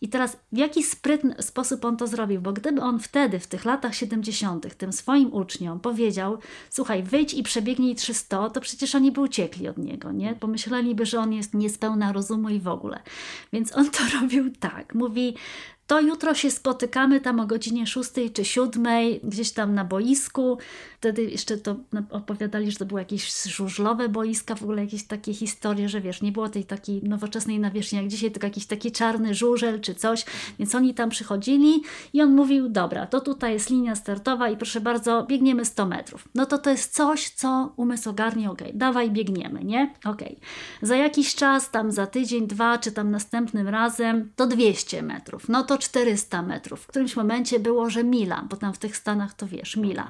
[0.02, 2.42] I teraz w jaki sprytny sposób on to zrobił?
[2.42, 6.38] Bo gdyby on wtedy, w tych latach 70., tym swoim uczniom powiedział:
[6.70, 10.36] Słuchaj, wyjdź i przebiegnij 300, to przecież oni by uciekli od niego, nie?
[10.36, 13.00] Pomyśleliby, że on jest niespełna rozumu i w ogóle.
[13.54, 14.96] Więc on to robił tak.
[14.96, 15.36] Mówi:
[15.90, 18.86] to jutro się spotykamy tam o godzinie 6 czy 7,
[19.24, 20.58] gdzieś tam na boisku.
[21.00, 21.76] Wtedy jeszcze to
[22.10, 26.32] opowiadali, że to były jakieś żużlowe boiska, w ogóle jakieś takie historie, że wiesz, nie
[26.32, 30.26] było tej takiej nowoczesnej nawierzchni jak dzisiaj, tylko jakiś taki czarny żużel czy coś.
[30.60, 31.82] Więc oni tam przychodzili
[32.14, 36.28] i on mówił, dobra, to tutaj jest linia startowa i proszę bardzo, biegniemy 100 metrów.
[36.36, 39.94] No to to jest coś, co umysł ogarnie, okej, okay, dawaj biegniemy, nie?
[40.06, 40.38] Okej.
[40.38, 40.40] Okay.
[40.82, 45.64] Za jakiś czas, tam za tydzień, dwa, czy tam następnym razem, to 200 metrów, no
[45.64, 46.82] to 400 metrów.
[46.82, 50.10] W którymś momencie było, że mila, bo tam w tych Stanach to wiesz, mila.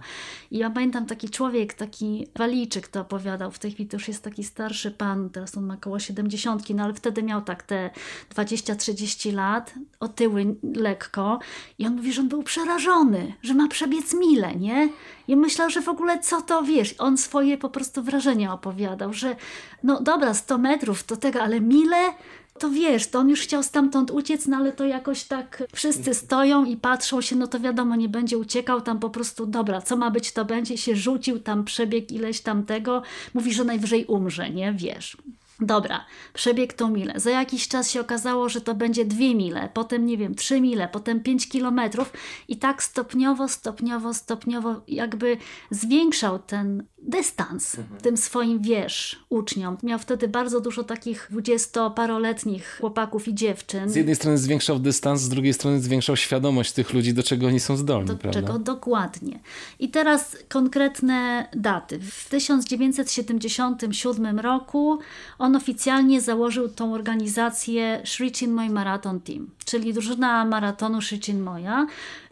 [0.52, 4.24] I ja pamiętam taki człowiek, taki walijczyk to opowiadał, w tej chwili to już jest
[4.24, 7.90] taki starszy pan, teraz on ma około 70, no ale wtedy miał tak te
[8.36, 11.40] 20-30 lat, otyły lekko
[11.80, 14.90] i on mówi, że on był przerażony, że ma przebiec mile, nie?
[15.28, 19.36] I myślał, że w ogóle co to, wiesz, on swoje po prostu wrażenia opowiadał, że
[19.84, 22.14] no dobra, 100 metrów to tego, ale mile
[22.60, 26.66] to wiesz, to on już chciał stamtąd uciec, no ale to jakoś tak wszyscy stoją
[26.66, 30.12] i patrzą się, no to wiadomo, nie będzie uciekał tam po prostu, dobra, co ma
[30.12, 33.01] być, to będzie, się rzucił tam, przebieg ileś tam tego,
[33.34, 35.18] mówi, że najwyżej umrze, nie, wiesz.
[35.62, 37.14] Dobra, przebieg tą milę.
[37.16, 40.88] Za jakiś czas się okazało, że to będzie dwie mile, potem nie wiem, trzy mile,
[40.88, 42.14] potem pięć kilometrów
[42.47, 45.38] i tak stopniowo, stopniowo, stopniowo jakby
[45.72, 48.01] zwiększał ten dystans mhm.
[48.01, 49.78] tym swoim, wiesz, uczniom.
[49.84, 53.89] Miał wtedy bardzo dużo takich dwudziestoparoletnich chłopaków i dziewczyn.
[53.89, 57.60] Z jednej strony zwiększał dystans, z drugiej strony zwiększał świadomość tych ludzi, do czego oni
[57.60, 58.41] są zdolni, do prawda?
[58.41, 59.39] czego dokładnie.
[59.80, 61.99] I teraz konkretne daty.
[61.99, 64.99] W 1977 roku
[65.39, 71.88] on oficjalnie założył tą organizację Sri Chinmoy Marathon Team, czyli drużyna maratonu Sri Chinmoya,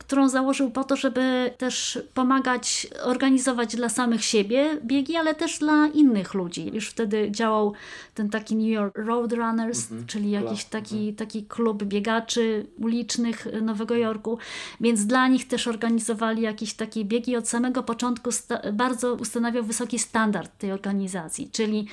[0.07, 5.87] którą założył po to, żeby też pomagać organizować dla samych siebie biegi, ale też dla
[5.87, 6.71] innych ludzi.
[6.73, 7.73] Już wtedy działał
[8.13, 10.07] ten taki New York Roadrunners, mhm.
[10.07, 11.15] czyli jakiś taki, mhm.
[11.15, 14.37] taki klub biegaczy ulicznych Nowego Jorku,
[14.81, 17.35] więc dla nich też organizowali jakieś takie biegi.
[17.35, 18.29] Od samego początku
[18.73, 21.87] bardzo ustanawiał wysoki standard tej organizacji, czyli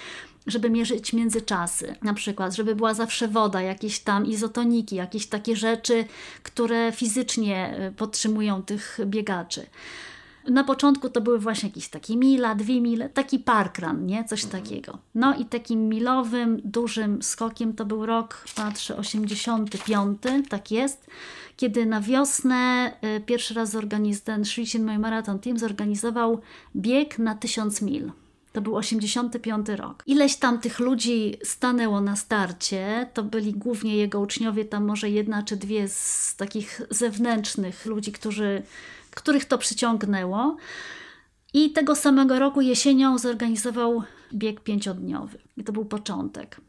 [0.47, 6.05] żeby mierzyć międzyczasy, na przykład, żeby była zawsze woda, jakieś tam izotoniki, jakieś takie rzeczy,
[6.43, 9.67] które fizycznie y, podtrzymują tych biegaczy.
[10.49, 14.25] Na początku to były właśnie jakieś takie mila, dwie mile, taki parkrun, nie?
[14.25, 14.63] Coś mhm.
[14.63, 14.99] takiego.
[15.15, 21.07] No i takim milowym, dużym skokiem to był rok, patrzę, 85, tak jest,
[21.57, 23.77] kiedy na wiosnę y, pierwszy raz
[24.25, 26.41] ten Shrishin Moy Marathon Team zorganizował
[26.77, 28.13] bieg na 1000 mil.
[28.55, 30.03] To był 85 rok.
[30.07, 35.43] Ileś tam tych ludzi stanęło na starcie, to byli głównie jego uczniowie, tam może jedna
[35.43, 38.63] czy dwie z takich zewnętrznych ludzi, którzy,
[39.11, 40.57] których to przyciągnęło.
[41.55, 44.03] I tego samego roku jesienią zorganizował
[44.35, 45.39] bieg pięciodniowy.
[45.57, 46.61] I to był początek.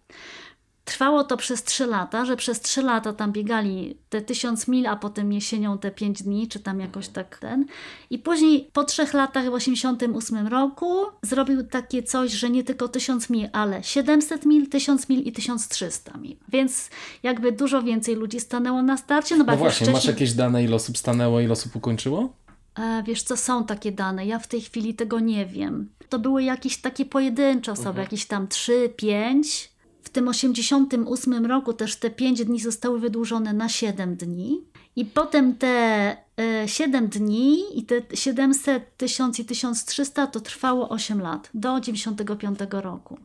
[0.85, 4.95] Trwało to przez 3 lata, że przez 3 lata tam biegali te 1000 mil, a
[4.95, 7.65] potem jesienią te 5 dni, czy tam jakoś tak ten.
[8.09, 13.29] I później po 3 latach w 88 roku zrobił takie coś, że nie tylko 1000
[13.29, 16.35] mil, ale 700 mil, 1000 mil i 1300 mil.
[16.49, 16.89] Więc
[17.23, 19.37] jakby dużo więcej ludzi stanęło na starcie.
[19.37, 19.93] No, no właśnie, wcześniej...
[19.93, 22.33] masz jakieś dane, ile osób stanęło, ile osób ukończyło?
[22.79, 25.89] E, wiesz co, są takie dane, ja w tej chwili tego nie wiem.
[26.09, 28.03] To były jakieś takie pojedyncze osoby, mhm.
[28.05, 29.74] jakieś tam 3, 5 w
[30.15, 34.61] tym 88 roku też te 5 dni zostały wydłużone na 7 dni.
[34.95, 36.17] I potem te
[36.65, 42.59] 7 e, dni i te 700, 1000 i 1300 to trwało 8 lat, do 95
[42.71, 43.17] roku.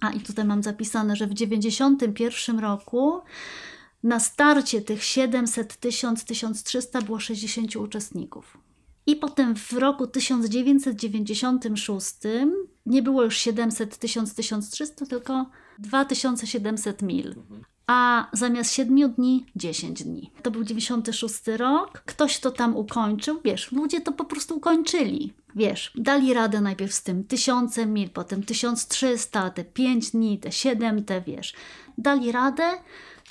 [0.00, 3.20] A i tutaj mam zapisane, że w 91 roku
[4.02, 8.58] na starcie tych 700, 1000, 1300 było 60 uczestników.
[9.06, 12.14] I potem w roku 1996
[12.86, 15.46] nie było już 700, 1000, 1300, tylko
[15.80, 17.34] 2700 mil.
[17.86, 20.30] A zamiast 7 dni 10 dni.
[20.42, 22.02] To był 96 rok.
[22.06, 23.40] Ktoś to tam ukończył.
[23.44, 25.32] Wiesz, ludzie to po prostu ukończyli.
[25.56, 31.04] Wiesz, dali radę najpierw z tym 1000 mil, potem 1300, te 5 dni, te 7,
[31.04, 31.54] te wiesz.
[31.98, 32.62] Dali radę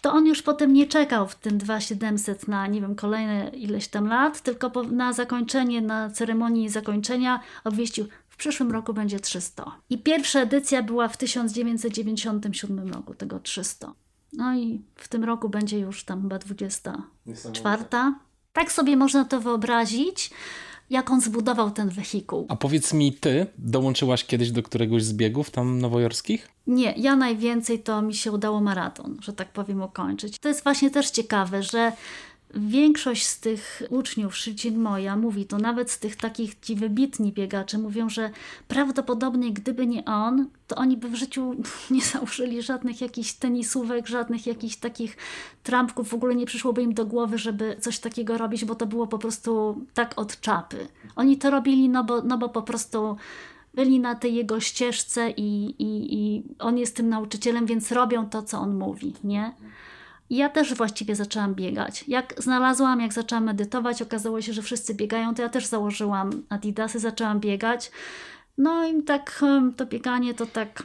[0.01, 4.07] to on już potem nie czekał w tym 2700 na, nie wiem, kolejne ileś tam
[4.07, 8.07] lat, tylko na zakończenie, na ceremonii zakończenia obwieścił,
[8.39, 9.71] przyszłym roku będzie 300.
[9.89, 13.93] I pierwsza edycja była w 1997 roku, tego 300.
[14.33, 17.83] No i w tym roku będzie już tam chyba 24.
[18.53, 20.31] Tak sobie można to wyobrazić,
[20.89, 22.45] jak on zbudował ten wehikuł.
[22.49, 26.49] A powiedz mi, ty dołączyłaś kiedyś do któregoś z biegów tam nowojorskich?
[26.67, 30.39] Nie, ja najwięcej to mi się udało maraton, że tak powiem, ukończyć.
[30.39, 31.91] To jest właśnie też ciekawe, że
[32.53, 37.77] Większość z tych uczniów Szycin Moja mówi to, nawet z tych takich ci wybitni biegaczy,
[37.77, 38.29] mówią, że
[38.67, 41.55] prawdopodobnie gdyby nie on, to oni by w życiu
[41.91, 45.17] nie założyli żadnych jakichś tenisówek, żadnych jakichś takich
[45.63, 49.07] trampków, w ogóle nie przyszłoby im do głowy, żeby coś takiego robić, bo to było
[49.07, 50.87] po prostu tak od czapy.
[51.15, 53.17] Oni to robili, no bo, no bo po prostu
[53.73, 58.43] byli na tej jego ścieżce i, i, i on jest tym nauczycielem, więc robią to,
[58.43, 59.53] co on mówi, nie?
[60.29, 62.05] I ja też właściwie zaczęłam biegać.
[62.07, 66.99] Jak znalazłam, jak zaczęłam medytować, okazało się, że wszyscy biegają, to ja też założyłam Adidasy,
[66.99, 67.91] zaczęłam biegać.
[68.57, 69.43] No i tak
[69.77, 70.83] to bieganie to tak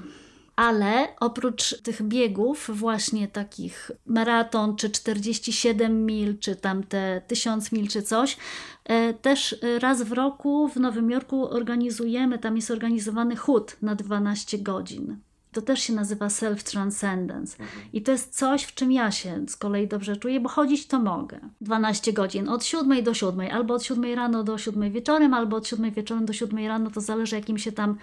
[0.56, 7.88] ale oprócz tych biegów, właśnie takich maraton, czy 47 mil, czy tam te 1000 mil,
[7.88, 8.36] czy coś,
[8.84, 14.58] e, też raz w roku w Nowym Jorku organizujemy, tam jest organizowany chód na 12
[14.58, 15.16] godzin.
[15.54, 17.60] To też się nazywa self-transcendence.
[17.60, 17.68] Mhm.
[17.92, 20.98] I to jest coś, w czym ja się z kolei dobrze czuję, bo chodzić to
[20.98, 21.40] mogę.
[21.60, 25.68] 12 godzin, od 7 do 7, albo od 7 rano do 7 wieczorem, albo od
[25.68, 27.96] 7 wieczorem do 7 rano, to zależy, jakim się tam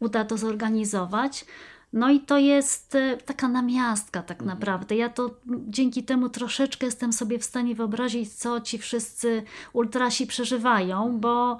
[0.00, 1.44] uda to zorganizować.
[1.92, 4.58] No i to jest e, taka namiastka tak mhm.
[4.58, 4.96] naprawdę.
[4.96, 9.42] Ja to dzięki temu troszeczkę jestem sobie w stanie wyobrazić, co ci wszyscy
[9.72, 11.58] ultrasi przeżywają, bo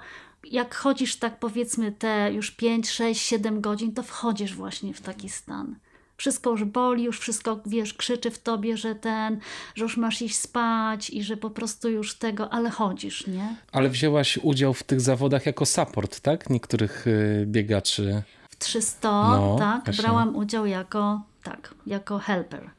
[0.51, 5.29] jak chodzisz tak powiedzmy te już 5, 6, 7 godzin, to wchodzisz właśnie w taki
[5.29, 5.75] stan.
[6.17, 9.39] Wszystko już boli, już wszystko, wiesz, krzyczy w tobie, że ten,
[9.75, 13.55] że już masz iść spać i że po prostu już tego, ale chodzisz, nie?
[13.71, 16.49] Ale wzięłaś udział w tych zawodach jako support, tak?
[16.49, 18.23] Niektórych y, biegaczy.
[18.49, 20.01] W 300, no, tak, właśnie.
[20.03, 22.69] brałam udział jako, tak, jako helper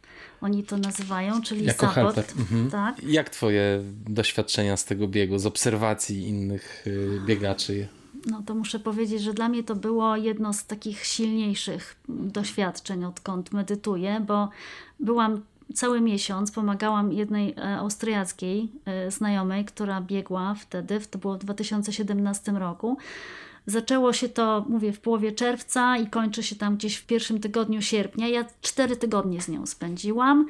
[0.45, 1.95] oni to nazywają, czyli jako support.
[1.95, 2.24] Helper.
[2.38, 2.70] Mhm.
[2.70, 3.03] Tak.
[3.03, 7.88] Jak twoje doświadczenia z tego biegu, z obserwacji innych y, biegaczy?
[8.26, 13.53] No to muszę powiedzieć, że dla mnie to było jedno z takich silniejszych doświadczeń, odkąd
[13.53, 14.49] medytuję, bo
[15.01, 15.40] byłam
[15.74, 22.53] cały miesiąc, pomagałam jednej e, austriackiej e, znajomej, która biegła wtedy, to było w 2017
[22.53, 22.97] roku
[23.67, 27.83] Zaczęło się to, mówię, w połowie czerwca i kończy się tam gdzieś w pierwszym tygodniu
[27.83, 28.29] sierpnia.
[28.29, 30.47] Ja cztery tygodnie z nią spędziłam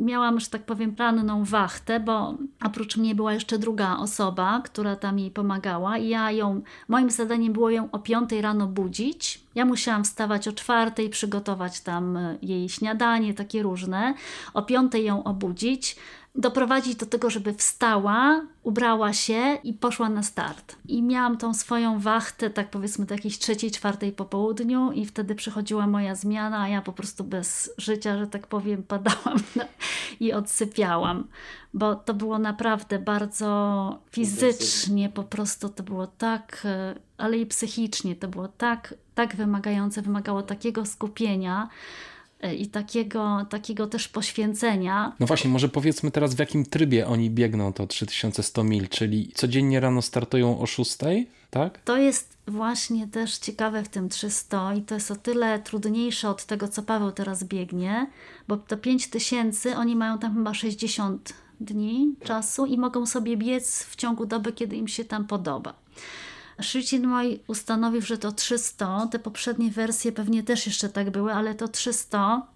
[0.00, 2.34] miałam, że tak powiem, planną wachtę, bo
[2.64, 7.52] oprócz mnie była jeszcze druga osoba, która tam jej pomagała i ja ją, moim zadaniem
[7.52, 9.40] było ją o 5 rano budzić.
[9.54, 14.14] Ja musiałam wstawać o czwartej, przygotować tam jej śniadanie, takie różne.
[14.54, 15.96] O 5 ją obudzić,
[16.34, 20.76] doprowadzić do tego, żeby wstała, ubrała się i poszła na start.
[20.88, 25.34] I miałam tą swoją wachtę, tak powiedzmy, do jakiejś trzeciej, czwartej po południu, i wtedy
[25.34, 29.38] przychodziła moja zmiana, a ja po prostu bez życia, że tak powiem, padałam
[30.20, 31.28] i odsypiałam,
[31.74, 38.16] bo to było naprawdę bardzo fizycznie, po prostu to było tak, e, ale i psychicznie,
[38.16, 41.68] to było tak, tak wymagające, wymagało takiego skupienia
[42.52, 45.12] i takiego, takiego też poświęcenia.
[45.20, 49.80] No właśnie, może powiedzmy teraz w jakim trybie oni biegną to 3100 mil, czyli codziennie
[49.80, 50.96] rano startują o 6,
[51.50, 51.82] tak?
[51.84, 56.44] To jest właśnie też ciekawe w tym 300 i to jest o tyle trudniejsze od
[56.44, 58.06] tego, co Paweł teraz biegnie,
[58.48, 63.96] bo to 5000 oni mają tam chyba 60 dni czasu i mogą sobie biec w
[63.96, 65.74] ciągu doby, kiedy im się tam podoba.
[66.60, 71.54] Szczycin mój ustanowił, że to 300, te poprzednie wersje pewnie też jeszcze tak były, ale
[71.54, 72.46] to 300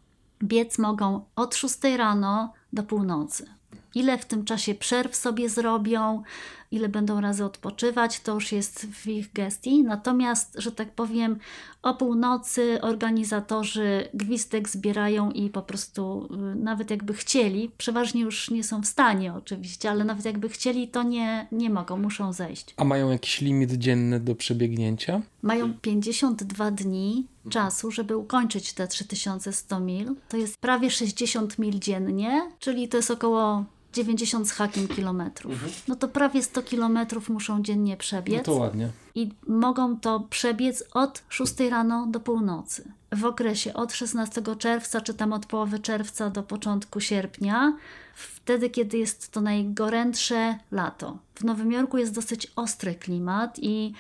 [0.43, 3.47] biec mogą od 6 rano do północy.
[3.95, 6.23] Ile w tym czasie przerw sobie zrobią,
[6.71, 9.83] ile będą razy odpoczywać, to już jest w ich gestii.
[9.83, 11.39] Natomiast, że tak powiem,
[11.83, 18.65] o północy organizatorzy gwizdek zbierają i po prostu y, nawet jakby chcieli, przeważnie już nie
[18.65, 22.75] są w stanie oczywiście, ale nawet jakby chcieli, to nie, nie mogą, muszą zejść.
[22.77, 25.23] A mają jakiś limit dzienny do przebiegnięcia?
[25.43, 30.15] Mają 52 dni czasu, żeby ukończyć te 3100 mil.
[30.29, 35.53] To jest prawie 60 mil dziennie, czyli to jest około 90 z hakiem kilometrów.
[35.53, 35.73] Mhm.
[35.89, 38.39] No to prawie 100 kilometrów muszą dziennie przebiec.
[38.39, 38.91] No to ładnie.
[39.15, 42.93] I mogą to przebiec od 6 rano do północy.
[43.13, 47.77] W okresie od 16 czerwca, czy tam od połowy czerwca do początku sierpnia,
[48.15, 51.19] wtedy, kiedy jest to najgorętsze lato.
[51.35, 53.93] W Nowym Jorku jest dosyć ostry klimat i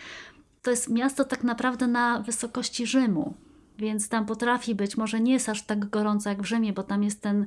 [0.62, 3.34] to jest miasto tak naprawdę na wysokości Rzymu.
[3.78, 7.03] Więc tam potrafi być, może nie jest aż tak gorąco jak w Rzymie, bo tam
[7.03, 7.47] jest ten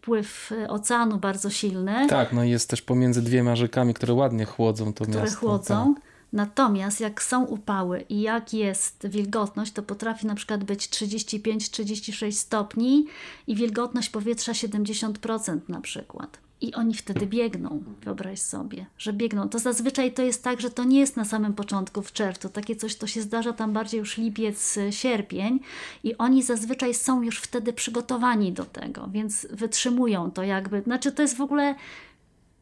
[0.00, 2.06] wpływ y, oceanu bardzo silny.
[2.08, 5.36] Tak, no jest też pomiędzy dwiema rzekami, które ładnie chłodzą to które miasto.
[5.36, 5.94] Które chłodzą.
[5.94, 6.04] Tak.
[6.32, 13.06] Natomiast jak są upały i jak jest wilgotność, to potrafi na przykład być 35-36 stopni
[13.46, 16.38] i wilgotność powietrza 70% na przykład.
[16.60, 19.48] I oni wtedy biegną, wyobraź sobie, że biegną.
[19.48, 22.48] To zazwyczaj to jest tak, że to nie jest na samym początku w czerwcu.
[22.48, 25.60] Takie coś to się zdarza tam bardziej już lipiec, y, sierpień
[26.04, 30.82] i oni zazwyczaj są już wtedy przygotowani do tego, więc wytrzymują to jakby.
[30.82, 31.74] Znaczy to jest w ogóle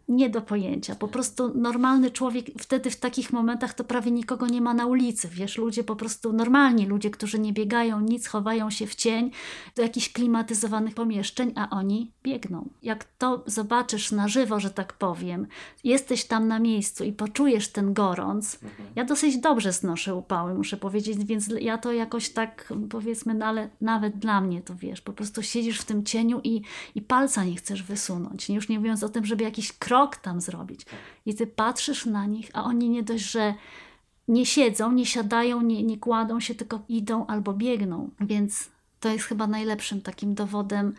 [0.08, 0.94] nie do pojęcia.
[0.94, 5.28] Po prostu normalny człowiek wtedy w takich momentach to prawie nikogo nie ma na ulicy.
[5.28, 9.30] Wiesz, ludzie po prostu normalni, ludzie, którzy nie biegają nic, chowają się w cień
[9.76, 12.68] do jakichś klimatyzowanych pomieszczeń, a oni biegną.
[12.82, 15.46] Jak to zobaczysz na żywo, że tak powiem,
[15.84, 18.58] jesteś tam na miejscu i poczujesz ten gorąc.
[18.96, 23.68] Ja dosyć dobrze znoszę upały, muszę powiedzieć, więc ja to jakoś tak powiedzmy, no ale
[23.80, 26.62] nawet dla mnie to wiesz, po prostu siedzisz w tym cieniu i,
[26.94, 28.50] i palca nie chcesz wysunąć.
[28.50, 30.86] Już nie mówiąc o tym, żeby jakiś krok tam zrobić.
[31.26, 33.54] I ty patrzysz na nich, a oni nie dość, że
[34.28, 38.10] nie siedzą, nie siadają, nie, nie kładą się, tylko idą albo biegną.
[38.20, 38.68] Więc
[39.00, 40.94] to jest chyba najlepszym takim dowodem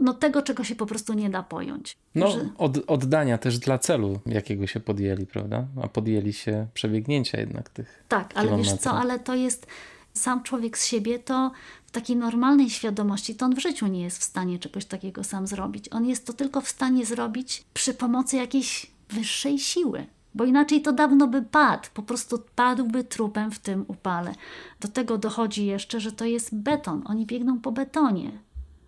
[0.00, 1.96] no, tego, czego się po prostu nie da pojąć.
[2.14, 2.48] No, że...
[2.58, 5.66] od, oddania też dla celu, jakiego się podjęli, prawda?
[5.82, 8.04] A podjęli się przebiegnięcia jednak tych.
[8.08, 8.74] Tak, ale kilometrów.
[8.74, 9.66] wiesz co, ale to jest
[10.12, 11.50] sam człowiek z siebie, to
[11.92, 15.88] takiej normalnej świadomości, to on w życiu nie jest w stanie czegoś takiego sam zrobić.
[15.92, 20.06] On jest to tylko w stanie zrobić przy pomocy jakiejś wyższej siły.
[20.34, 24.34] Bo inaczej to dawno by padł, po prostu padłby trupem w tym upale.
[24.80, 27.02] Do tego dochodzi jeszcze, że to jest beton.
[27.04, 28.30] Oni biegną po betonie.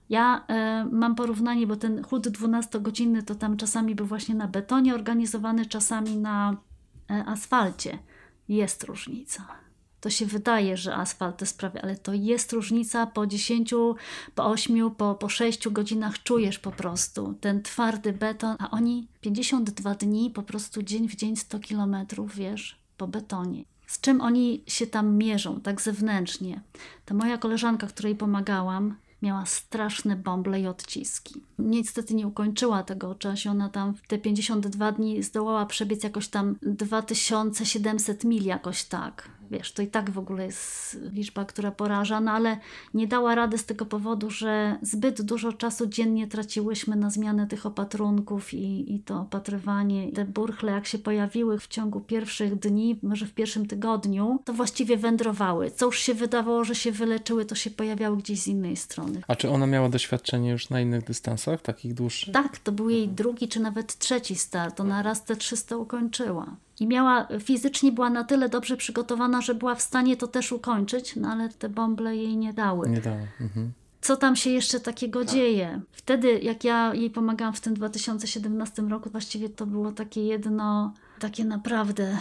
[0.09, 0.44] Ja
[0.82, 5.66] y, mam porównanie, bo ten chód 12-godzinny to tam czasami był właśnie na betonie organizowany,
[5.66, 7.98] czasami na y, asfalcie.
[8.48, 9.61] Jest różnica
[10.03, 13.74] to się wydaje, że asfalt to sprawia, ale to jest różnica po 10,
[14.34, 19.94] po 8, po, po 6 godzinach czujesz po prostu ten twardy beton, a oni 52
[19.94, 23.64] dni po prostu dzień w dzień 100 kilometrów, wiesz, po betonie.
[23.86, 26.61] Z czym oni się tam mierzą, tak zewnętrznie?
[27.05, 31.42] Ta moja koleżanka, której pomagałam, miała straszne bąble i odciski.
[31.59, 33.48] Niestety nie ukończyła tego czasu.
[33.48, 39.72] Ona tam w te 52 dni zdołała przebiec jakoś tam 2700 mil, jakoś tak wiesz,
[39.72, 42.57] to i tak w ogóle jest liczba, która poraża, no ale
[42.94, 47.66] nie dała rady z tego powodu, że zbyt dużo czasu dziennie traciłyśmy na zmianę tych
[47.66, 50.12] opatrunków i, i to opatrywanie.
[50.12, 54.96] Te burchle, jak się pojawiły w ciągu pierwszych dni, może w pierwszym tygodniu, to właściwie
[54.96, 55.70] wędrowały.
[55.70, 59.22] Co już się wydawało, że się wyleczyły, to się pojawiały gdzieś z innej strony.
[59.28, 62.34] A czy ona miała doświadczenie już na innych dystansach, takich dłuższych?
[62.34, 64.80] Tak, to był jej drugi czy nawet trzeci start.
[64.80, 69.74] Ona raz te 300 ukończyła i miała, fizycznie była na tyle dobrze przygotowana, że była
[69.74, 72.88] w stanie to też ukończyć, no ale te bąble jej nie dały.
[72.88, 73.26] Nie dały.
[73.40, 73.72] Mhm.
[74.03, 75.80] Co tam się jeszcze takiego dzieje?
[75.93, 81.45] Wtedy, jak ja jej pomagałam w tym 2017 roku, właściwie to było takie jedno, takie
[81.45, 82.18] naprawdę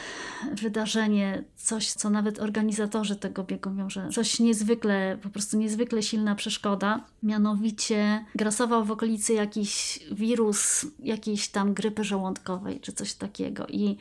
[0.54, 6.36] wydarzenie, coś, co nawet organizatorzy tego biegu mówią, że coś niezwykle, po prostu niezwykle silna
[6.36, 7.06] przeszkoda.
[7.24, 13.68] Mianowicie grasował w okolicy jakiś wirus jakiejś tam grypy żołądkowej, czy coś takiego.
[13.68, 13.98] I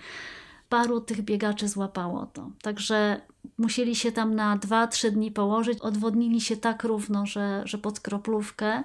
[0.71, 2.51] paru tych biegaczy złapało to.
[2.63, 3.21] Także
[3.59, 5.81] musieli się tam na 2-3 dni położyć.
[5.81, 8.83] Odwodnili się tak równo, że, że pod kroplówkę,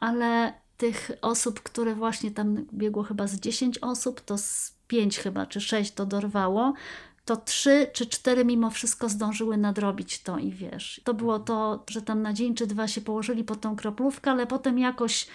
[0.00, 5.46] ale tych osób, które właśnie tam biegło chyba z 10 osób, to z 5 chyba,
[5.46, 6.72] czy 6 to dorwało,
[7.24, 11.00] to 3 czy 4 mimo wszystko zdążyły nadrobić to i wiesz.
[11.04, 14.46] To było to, że tam na dzień czy dwa się położyli pod tą kroplówkę, ale
[14.46, 15.26] potem jakoś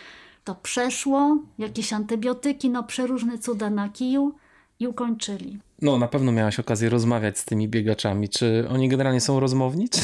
[0.43, 4.35] to przeszło, jakieś antybiotyki, no przeróżne cuda na kiju
[4.79, 5.59] i ukończyli.
[5.81, 8.29] No, na pewno miałaś okazję rozmawiać z tymi biegaczami.
[8.29, 10.01] Czy oni generalnie są rozmowni, czy,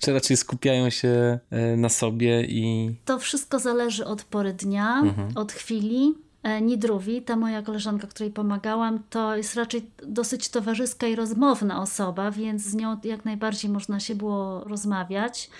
[0.00, 2.94] czy raczej skupiają się e, na sobie i.
[3.04, 5.28] To wszystko zależy od pory dnia, mhm.
[5.34, 6.14] od chwili.
[6.42, 12.30] E, Nidruwi, ta moja koleżanka, której pomagałam, to jest raczej dosyć towarzyska i rozmowna osoba,
[12.30, 15.50] więc z nią jak najbardziej można się było rozmawiać.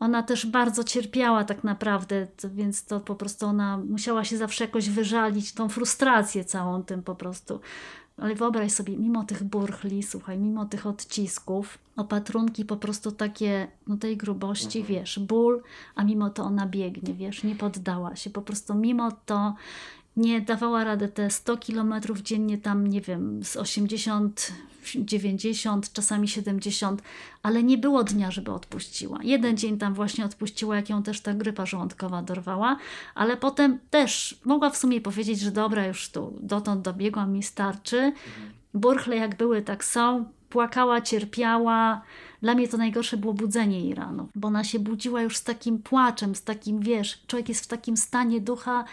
[0.00, 4.90] Ona też bardzo cierpiała tak naprawdę, więc to po prostu ona musiała się zawsze jakoś
[4.90, 7.60] wyżalić, tą frustrację całą tym po prostu.
[8.16, 13.96] Ale wyobraź sobie, mimo tych burchli, słuchaj, mimo tych odcisków, opatrunki po prostu takie, no
[13.96, 14.98] tej grubości, mhm.
[14.98, 15.62] wiesz, ból,
[15.94, 18.30] a mimo to ona biegnie, wiesz, nie poddała się.
[18.30, 19.54] Po prostu mimo to
[20.16, 24.52] nie dawała rady te 100 kilometrów dziennie, tam nie wiem, z 80,
[24.94, 27.02] 90, czasami 70,
[27.42, 29.18] ale nie było dnia, żeby odpuściła.
[29.22, 32.76] Jeden dzień tam właśnie odpuściła, jak ją też ta grypa żołądkowa dorwała,
[33.14, 38.12] ale potem też mogła w sumie powiedzieć, że dobra, już tu dotąd dobiegłam, mi starczy.
[38.74, 40.24] Burchle jak były, tak są.
[40.48, 42.02] Płakała, cierpiała.
[42.42, 45.78] Dla mnie to najgorsze było budzenie jej rano, bo ona się budziła już z takim
[45.78, 48.84] płaczem, z takim, wiesz, człowiek jest w takim stanie ducha,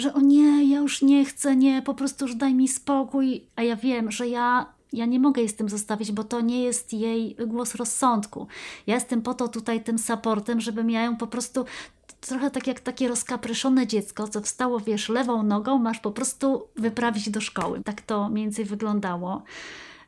[0.00, 3.44] że o nie, ja już nie chcę, nie, po prostu już daj mi spokój.
[3.56, 6.62] A ja wiem, że ja, ja nie mogę jej z tym zostawić, bo to nie
[6.62, 8.46] jest jej głos rozsądku.
[8.86, 11.64] Ja jestem po to tutaj tym supportem, żebym ja ją po prostu
[12.20, 17.30] trochę tak jak takie rozkapryszone dziecko, co wstało, wiesz, lewą nogą, masz po prostu wyprawić
[17.30, 17.80] do szkoły.
[17.84, 19.42] Tak to mniej więcej wyglądało.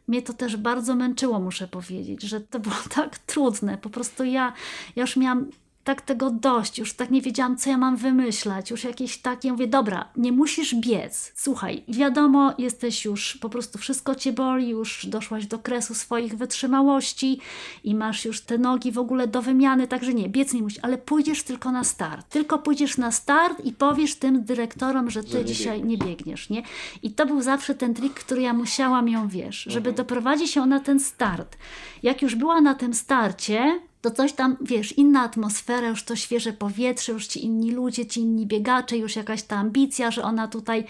[0.09, 3.79] Mnie to też bardzo męczyło, muszę powiedzieć, że to było tak trudne.
[3.79, 4.53] Po prostu ja,
[4.97, 5.47] ja już miałam
[5.85, 9.67] tak tego dość, już tak nie wiedziałam, co ja mam wymyślać, już jakieś takie, mówię,
[9.67, 15.47] dobra, nie musisz biec, słuchaj, wiadomo, jesteś już, po prostu wszystko cię boli, już doszłaś
[15.47, 17.41] do kresu swoich wytrzymałości
[17.85, 20.99] i masz już te nogi w ogóle do wymiany, także nie, biec nie musisz, ale
[20.99, 25.39] pójdziesz tylko na start, tylko pójdziesz na start i powiesz tym dyrektorom, że ty że
[25.39, 26.01] nie dzisiaj biegniesz.
[26.01, 26.63] nie biegniesz, nie?
[27.03, 29.97] I to był zawsze ten trik, który ja musiałam ją, wiesz, żeby mhm.
[29.97, 31.57] doprowadzić ją na ten start.
[32.03, 36.53] Jak już była na tym starcie, to coś tam, wiesz, inna atmosfera, już to świeże
[36.53, 40.85] powietrze, już ci inni ludzie, ci inni biegacze, już jakaś ta ambicja, że ona tutaj,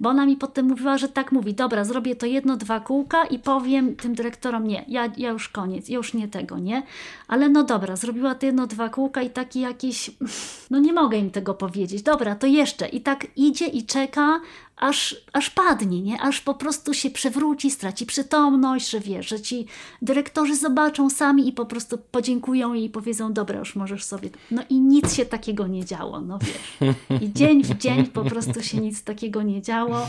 [0.00, 3.38] bo ona mi potem mówiła, że tak mówi, dobra, zrobię to jedno, dwa kółka i
[3.38, 6.82] powiem tym dyrektorom, nie, ja, ja już koniec, już nie tego, nie?
[7.28, 10.10] Ale no dobra, zrobiła to jedno, dwa kółka i taki jakiś,
[10.70, 14.40] no nie mogę im tego powiedzieć, dobra, to jeszcze i tak idzie i czeka,
[14.78, 16.20] aż, aż padnie, nie?
[16.20, 19.66] aż po prostu się przewróci, straci przytomność, że wiesz, że ci
[20.02, 24.30] dyrektorzy zobaczą sami i po prostu podziękują jej i powiedzą, dobra, już możesz sobie.
[24.50, 26.90] No i nic się takiego nie działo, no wiesz.
[27.22, 30.06] I dzień w dzień po prostu się nic takiego nie działo.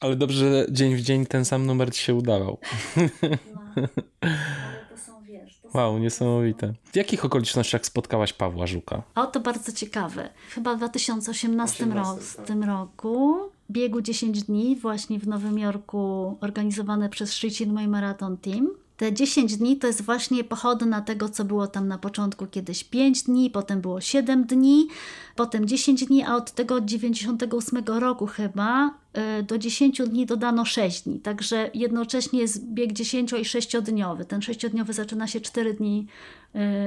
[0.00, 2.58] Ale dobrze, że dzień w dzień ten sam numer ci się udawał.
[3.76, 3.88] No.
[5.74, 6.72] Wow, niesamowite.
[6.84, 9.02] W jakich okolicznościach spotkałaś Pawła Żuka?
[9.14, 10.28] O, to bardzo ciekawe.
[10.50, 12.66] Chyba w 2018 18, tak.
[12.66, 13.38] roku
[13.70, 18.70] biegu 10 dni właśnie w Nowym Jorku organizowane przez Szczycin Mój Marathon Team.
[18.96, 23.22] Te 10 dni to jest właśnie pochodna tego, co było tam na początku kiedyś 5
[23.22, 24.88] dni, potem było 7 dni,
[25.36, 28.94] potem 10 dni, a od tego 98 roku chyba
[29.42, 31.20] do 10 dni dodano 6 dni.
[31.20, 34.24] Także jednocześnie jest bieg 10 i 6-dniowy.
[34.24, 36.06] Ten 6-dniowy zaczyna się 4 dni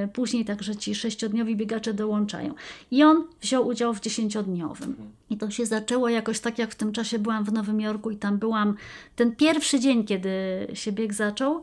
[0.04, 2.54] y, później, także ci 6-dniowi biegacze dołączają.
[2.90, 4.92] I on wziął udział w 10-dniowym.
[5.30, 8.16] I to się zaczęło jakoś tak, jak w tym czasie byłam w Nowym Jorku i
[8.16, 8.76] tam byłam
[9.16, 10.30] ten pierwszy dzień, kiedy
[10.74, 11.62] się bieg zaczął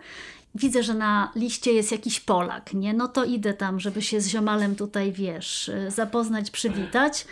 [0.56, 2.93] widzę, że na liście jest jakiś Polak, nie?
[2.93, 7.26] No to idę tam, żeby się z ziomalem tutaj, wiesz, zapoznać, przywitać.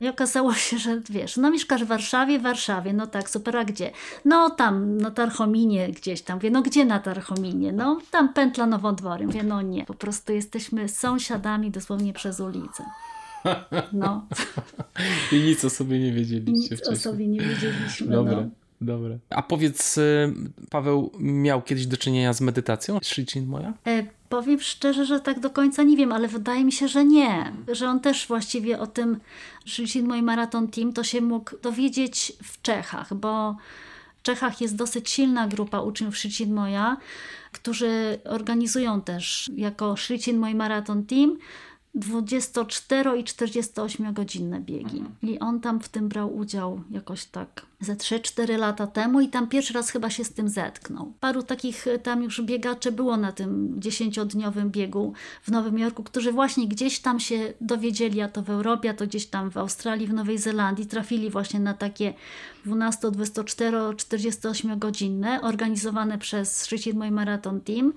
[0.00, 3.64] I okazało się, że wiesz, no mieszkasz w Warszawie, w Warszawie, no tak, super, a
[3.64, 3.90] gdzie?
[4.24, 7.72] No tam, na Tarchominie gdzieś tam, wie, no gdzie na Tarchominie?
[7.72, 9.26] No tam pętla Nowodwory.
[9.26, 12.84] Wie, no nie, po prostu jesteśmy sąsiadami dosłownie przez ulicę.
[13.92, 14.26] No.
[15.32, 16.96] I nic o sobie nie wiedzieliście nic wcześniej.
[16.96, 18.36] o sobie nie wiedzieliśmy, Dobre.
[18.36, 18.65] No.
[18.80, 19.18] Dobre.
[19.30, 20.34] A powiedz, y,
[20.70, 22.98] Paweł miał kiedyś do czynienia z medytacją?
[23.02, 23.72] Shichin moja?
[23.86, 27.52] E, powiem szczerze, że tak do końca nie wiem, ale wydaje mi się, że nie.
[27.72, 29.20] Że on też właściwie o tym
[29.66, 33.56] Shichin Mój Maraton Team to się mógł dowiedzieć w Czechach, bo
[34.18, 36.96] w Czechach jest dosyć silna grupa uczniów Shichin Moja,
[37.52, 41.38] którzy organizują też jako Shichin Mój Maraton Team
[41.96, 44.98] 24 i 48 godzinne biegi.
[44.98, 45.16] Mhm.
[45.22, 49.48] I on tam w tym brał udział jakoś tak ze 3-4 lata temu i tam
[49.48, 51.12] pierwszy raz chyba się z tym zetknął.
[51.20, 55.12] Paru takich e, tam już biegaczy było na tym 10-dniowym biegu
[55.42, 59.06] w Nowym Jorku, którzy właśnie gdzieś tam się dowiedzieli, a to w Europie, a to
[59.06, 62.14] gdzieś tam w Australii, w Nowej Zelandii, trafili właśnie na takie
[62.64, 67.92] 12, 24, 48 godzinne organizowane przez Szczycin Mój Marathon Team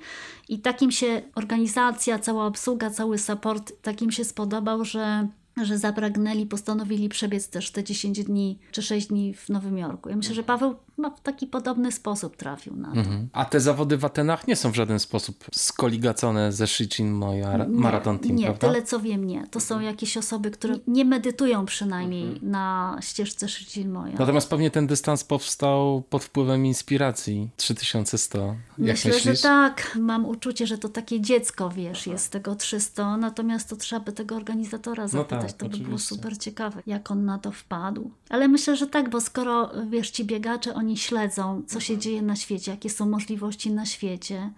[0.50, 5.28] i takim się organizacja, cała obsługa, cały support takim się spodobał, że
[5.66, 10.10] że zapragnęli, postanowili przebiec też te 10 dni czy 6 dni w Nowym Jorku.
[10.10, 13.00] Ja myślę, że Paweł no, w taki podobny sposób trafił na to.
[13.00, 13.30] Mhm.
[13.34, 18.20] A te zawody w Atenach nie są w żaden sposób skoligacone ze Shichin Moja Marathon
[18.20, 18.68] Team, Nie, prawda?
[18.68, 19.48] tyle co wiem, nie.
[19.48, 22.52] To są jakieś osoby, które nie medytują przynajmniej mhm.
[22.52, 24.16] na ścieżce Shichin Moja.
[24.20, 28.40] Natomiast pewnie ten dystans powstał pod wpływem inspiracji 3100.
[28.40, 29.38] Jak Myślę, myślisz?
[29.38, 29.98] że tak.
[30.00, 34.12] Mam uczucie, że to takie dziecko, wiesz, jest z tego 300, natomiast to trzeba by
[34.12, 35.42] tego organizatora no zapytać.
[35.42, 35.88] No tak, to by oczywiście.
[35.88, 38.12] było super ciekawe, jak on na to wpadł.
[38.30, 42.22] Ale myślę, że tak, bo skoro, wiesz, ci biegacze, oni oni śledzą, co się dzieje
[42.22, 44.50] na świecie, jakie są możliwości na świecie.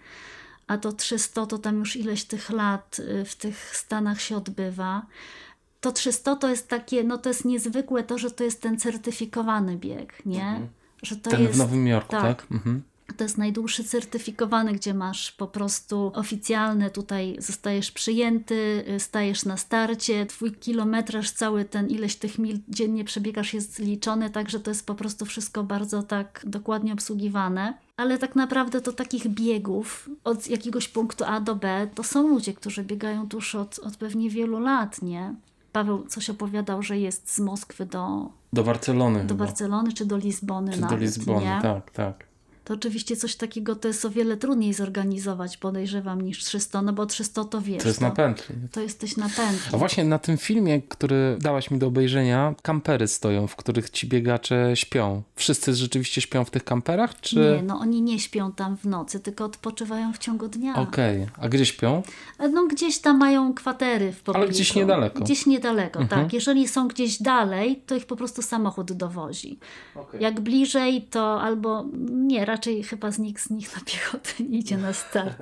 [0.67, 5.05] A to 300 to tam już ileś tych lat y, w tych Stanach się odbywa.
[5.82, 9.77] To 300 to jest takie, no to jest niezwykłe to, że to jest ten certyfikowany
[9.77, 10.47] bieg, nie?
[10.47, 10.67] Mhm.
[11.03, 12.21] Że to ten jest, w Nowym Jorku, tak?
[12.21, 12.51] tak?
[12.51, 12.84] Mhm.
[13.22, 19.57] To jest najdłuższy certyfikowany, gdzie masz po prostu oficjalne, tutaj zostajesz przyjęty, y, stajesz na
[19.57, 24.86] starcie, twój kilometraż, cały ten ileś tych mil dziennie przebiegasz jest liczony, także to jest
[24.86, 27.74] po prostu wszystko bardzo tak dokładnie obsługiwane.
[27.97, 32.53] Ale tak naprawdę to takich biegów od jakiegoś punktu A do B to są ludzie,
[32.53, 35.36] którzy biegają tuż od, od pewnie wielu lat, nie?
[35.72, 38.30] Paweł coś opowiadał, że jest z Moskwy do...
[38.53, 39.19] Do Barcelony.
[39.19, 39.45] Do chyba.
[39.45, 41.59] Barcelony czy do Lizbony Czy nawet, do Lizbony, nie?
[41.61, 42.30] tak, tak
[42.72, 47.05] to oczywiście coś takiego to jest o wiele trudniej zorganizować, podejrzewam, niż 300, no bo
[47.05, 47.82] 300 to wiesz.
[47.84, 48.55] To jest to, na pętli.
[48.72, 49.69] To jesteś na pętli.
[49.74, 54.07] A właśnie na tym filmie, który dałaś mi do obejrzenia, kampery stoją, w których ci
[54.07, 55.22] biegacze śpią.
[55.36, 57.36] Wszyscy rzeczywiście śpią w tych kamperach, czy...
[57.36, 60.76] Nie, no oni nie śpią tam w nocy, tylko odpoczywają w ciągu dnia.
[60.76, 61.45] Okej, okay.
[61.45, 62.03] a gdzie śpią?
[62.51, 64.43] No gdzieś tam mają kwatery w pobliżu.
[64.43, 65.24] Ale gdzieś niedaleko.
[65.24, 66.24] Gdzieś niedaleko, mhm.
[66.24, 66.34] tak.
[66.34, 69.59] Jeżeli są gdzieś dalej, to ich po prostu samochód dowozi.
[69.95, 70.22] Okay.
[70.22, 74.78] Jak bliżej, to albo nie, raczej chyba z nikt z nich na piechotę nie idzie
[74.78, 75.38] na start.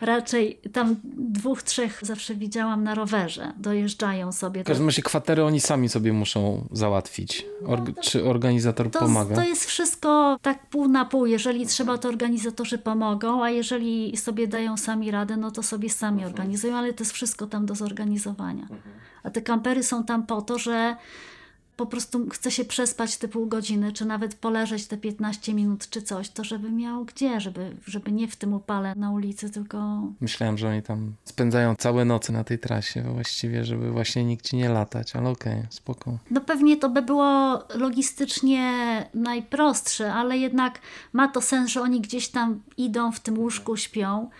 [0.00, 3.52] raczej tam dwóch, trzech zawsze widziałam na rowerze.
[3.56, 4.64] Dojeżdżają sobie.
[4.64, 7.46] W każdym razie kwatery oni sami sobie muszą załatwić.
[7.66, 9.34] Org no czy organizator to, pomaga?
[9.34, 11.26] To jest wszystko tak pół na pół.
[11.26, 16.22] Jeżeli trzeba, to organizatorzy pomogą, a jeżeli sobie dają sami radę, no to sobie sami
[16.22, 16.32] mhm.
[16.32, 18.62] organizują, ale to jest wszystko tam do zorganizowania.
[18.62, 18.80] Mhm.
[19.22, 20.96] A te kampery są tam po to, że
[21.78, 26.02] po prostu chce się przespać te pół godziny, czy nawet poleżeć te 15 minut, czy
[26.02, 30.02] coś, to żeby miał gdzie, żeby, żeby nie w tym upale na ulicy, tylko...
[30.20, 34.68] Myślałem, że oni tam spędzają całe noce na tej trasie właściwie, żeby właśnie nigdzie nie
[34.68, 36.18] latać, ale okej, okay, spoko.
[36.30, 38.72] No pewnie to by było logistycznie
[39.14, 40.80] najprostsze, ale jednak
[41.12, 44.30] ma to sens, że oni gdzieś tam idą, w tym łóżku śpią,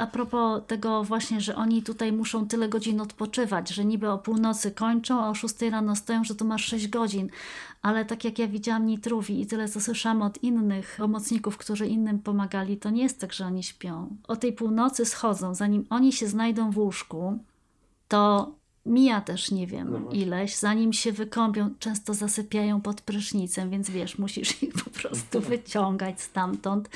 [0.00, 4.70] a propos tego właśnie, że oni tutaj muszą tyle godzin odpoczywać, że niby o północy
[4.70, 7.28] kończą, a o 6 rano stoją, że to masz 6 godzin.
[7.82, 12.18] Ale tak jak ja widziałam Nitruwi i tyle co słyszałam od innych pomocników, którzy innym
[12.18, 14.16] pomagali, to nie jest tak, że oni śpią.
[14.28, 17.38] O tej północy schodzą, zanim oni się znajdą w łóżku,
[18.08, 18.52] to
[18.86, 24.18] Mija też nie wiem no ileś, zanim się wykąpią, często zasypiają pod prysznicem, więc wiesz,
[24.18, 26.88] musisz ich po prostu wyciągać stamtąd.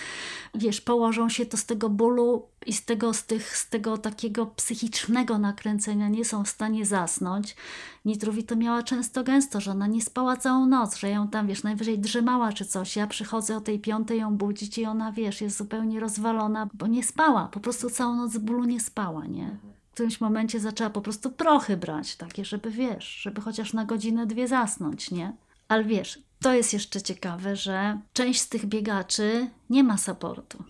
[0.55, 4.47] Wiesz, położą się to z tego bólu i z tego, z, tych, z tego takiego
[4.47, 7.57] psychicznego nakręcenia nie są w stanie zasnąć.
[8.05, 11.63] Nitrówi to miała często gęsto, że ona nie spała całą noc, że ją tam, wiesz,
[11.63, 12.97] najwyżej drzemała czy coś.
[12.97, 17.03] Ja przychodzę o tej piątej ją budzić i ona, wiesz, jest zupełnie rozwalona, bo nie
[17.03, 19.74] spała, po prostu całą noc z bólu nie spała, nie?
[19.95, 24.27] W którymś momencie zaczęła po prostu prochy brać, takie, żeby wiesz, żeby chociaż na godzinę,
[24.27, 25.33] dwie zasnąć, nie?
[25.69, 30.65] Ale wiesz, to jest jeszcze ciekawe, że część z tych biegaczy nie ma supportu.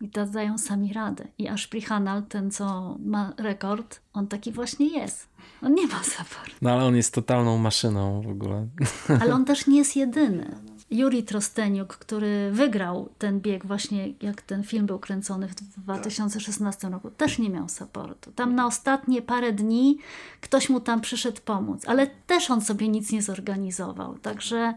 [0.00, 1.28] I to dają sami radę.
[1.38, 5.28] I aż Prihanal, ten co ma rekord, on taki właśnie jest.
[5.62, 6.56] On nie ma supportu.
[6.62, 8.68] No ale on jest totalną maszyną w ogóle.
[9.20, 10.56] Ale on też nie jest jedyny.
[10.92, 17.10] Juri Trosteniuk, który wygrał ten bieg właśnie jak ten film był kręcony w 2016 roku,
[17.10, 18.32] też nie miał supportu.
[18.32, 19.98] Tam na ostatnie parę dni
[20.40, 24.18] ktoś mu tam przyszedł pomóc, ale też on sobie nic nie zorganizował.
[24.18, 24.74] Także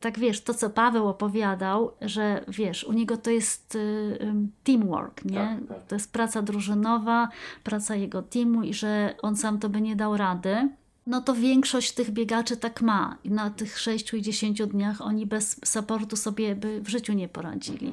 [0.00, 4.18] tak wiesz, to co Paweł opowiadał, że wiesz, u niego to jest y,
[4.64, 5.58] teamwork, nie?
[5.60, 5.86] Tak, tak.
[5.86, 7.28] To jest praca drużynowa,
[7.64, 10.68] praca jego teamu i że on sam to by nie dał rady
[11.06, 13.18] no to większość tych biegaczy tak ma.
[13.24, 17.92] Na tych 6 i 10 dniach oni bez supportu sobie by w życiu nie poradzili.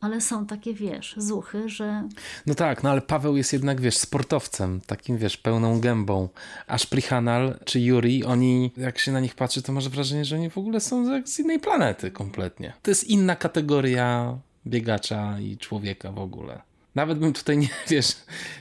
[0.00, 2.08] Ale są takie, wiesz, zuchy, że...
[2.46, 6.28] No tak, no ale Paweł jest jednak, wiesz, sportowcem, takim, wiesz, pełną gębą.
[6.66, 10.50] A Szprichanal czy Yuri, oni, jak się na nich patrzy, to masz wrażenie, że oni
[10.50, 12.72] w ogóle są jak z innej planety kompletnie.
[12.82, 16.67] To jest inna kategoria biegacza i człowieka w ogóle.
[16.98, 18.16] Nawet bym tutaj nie, wiesz,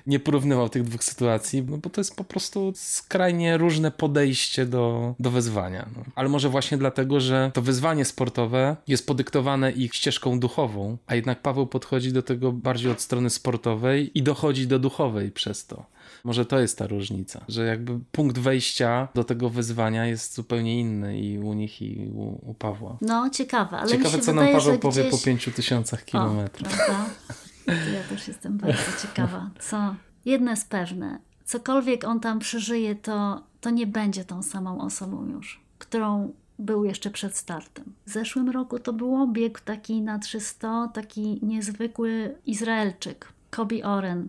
[0.08, 5.16] nie porównywał tych dwóch sytuacji, no bo to jest po prostu skrajnie różne podejście do,
[5.20, 5.90] do wyzwania.
[5.96, 6.04] No.
[6.16, 11.42] Ale może właśnie dlatego, że to wyzwanie sportowe jest podyktowane ich ścieżką duchową, a jednak
[11.42, 15.86] Paweł podchodzi do tego bardziej od strony sportowej i dochodzi do duchowej przez to.
[16.24, 21.20] Może to jest ta różnica, że jakby punkt wejścia do tego wyzwania jest zupełnie inny
[21.20, 22.98] i u nich i u, u Pawła.
[23.02, 23.78] No, ciekawe.
[23.78, 25.20] Ale ciekawe, co wydaje, nam Paweł powie gdzieś...
[25.20, 26.78] po pięciu tysiącach kilometrów.
[27.68, 29.50] Ja też jestem bardzo ciekawa.
[29.60, 29.96] Co?
[30.26, 31.20] Jedno jest pewne.
[31.46, 37.10] Cokolwiek on tam przeżyje, to, to nie będzie tą samą osobą już, którą był jeszcze
[37.10, 37.94] przed startem.
[38.06, 44.28] W zeszłym roku to było bieg taki na 300, taki niezwykły Izraelczyk, Kobi Oren.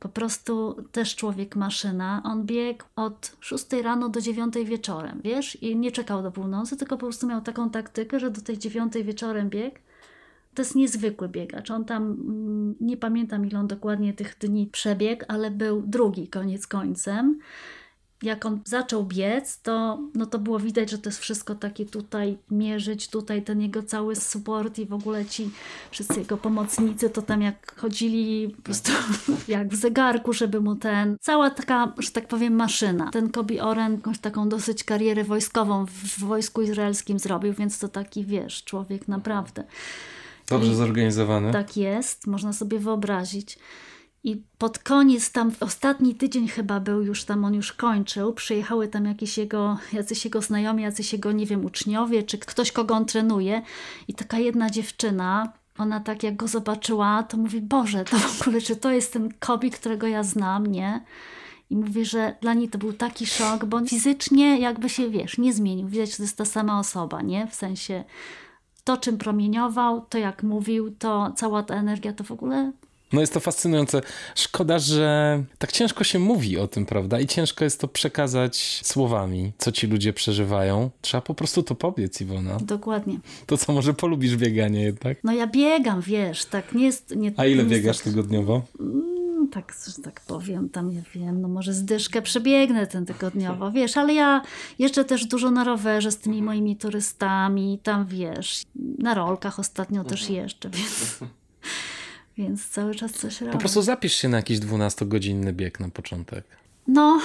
[0.00, 2.22] Po prostu też człowiek maszyna.
[2.24, 5.62] On biegł od 6 rano do 9 wieczorem, wiesz?
[5.62, 8.92] I nie czekał do północy, tylko po prostu miał taką taktykę, że do tej 9
[9.02, 9.78] wieczorem biegł
[10.56, 11.70] to jest niezwykły biegacz.
[11.70, 16.66] On tam, mm, nie pamiętam ile on dokładnie tych dni przebiegł, ale był drugi koniec
[16.66, 17.38] końcem.
[18.22, 22.38] Jak on zaczął biec, to, no to było widać, że to jest wszystko takie tutaj
[22.50, 25.50] mierzyć, tutaj ten jego cały support i w ogóle ci
[25.90, 28.92] wszyscy jego pomocnicy to tam jak chodzili po prostu
[29.48, 33.10] jak w zegarku, żeby mu ten, cała taka, że tak powiem maszyna.
[33.10, 38.24] Ten Kobi Oren jakąś taką dosyć karierę wojskową w wojsku izraelskim zrobił, więc to taki
[38.24, 39.64] wiesz, człowiek naprawdę.
[40.46, 41.52] Dobrze zorganizowany.
[41.52, 43.58] Tak jest, można sobie wyobrazić.
[44.24, 49.04] I pod koniec, tam ostatni tydzień chyba był już tam, on już kończył, przyjechały tam
[49.04, 53.62] jakieś jego, jacyś jego znajomi, jacyś jego, nie wiem, uczniowie, czy ktoś, kogo on trenuje.
[54.08, 58.60] I taka jedna dziewczyna, ona tak jak go zobaczyła, to mówi, Boże, to w ogóle,
[58.60, 61.04] czy to jest ten Kobi, którego ja znam, nie?
[61.70, 65.52] I mówi, że dla niej to był taki szok, bo fizycznie jakby się, wiesz, nie
[65.52, 65.88] zmienił.
[65.88, 67.46] Widać, że to jest ta sama osoba, nie?
[67.46, 68.04] W sensie
[68.86, 72.72] to, czym promieniował, to jak mówił, to cała ta energia to w ogóle
[73.12, 74.02] no jest to fascynujące.
[74.34, 77.20] Szkoda, że tak ciężko się mówi o tym, prawda?
[77.20, 80.90] I ciężko jest to przekazać słowami, co ci ludzie przeżywają.
[81.00, 82.58] Trzeba po prostu to powiedz, Iwona.
[82.60, 83.18] Dokładnie.
[83.46, 85.18] To co, może polubisz bieganie jednak?
[85.24, 87.16] No ja biegam, wiesz, tak nie jest...
[87.16, 88.62] Nie, A ile biegasz tygodniowo?
[89.56, 94.14] Tak, że tak powiem, tam ja wiem, no może zdyszkę przebiegnę ten tygodniowo, wiesz, ale
[94.14, 94.42] ja
[94.78, 98.62] jeżdżę też dużo na rowerze z tymi moimi turystami, tam wiesz,
[98.98, 100.40] na rolkach ostatnio też mhm.
[100.40, 101.18] jeżdżę, więc...
[102.38, 103.52] Więc cały czas coś robię.
[103.52, 106.44] Po prostu zapisz się na jakiś 12-godzinny bieg na początek.
[106.86, 107.20] No.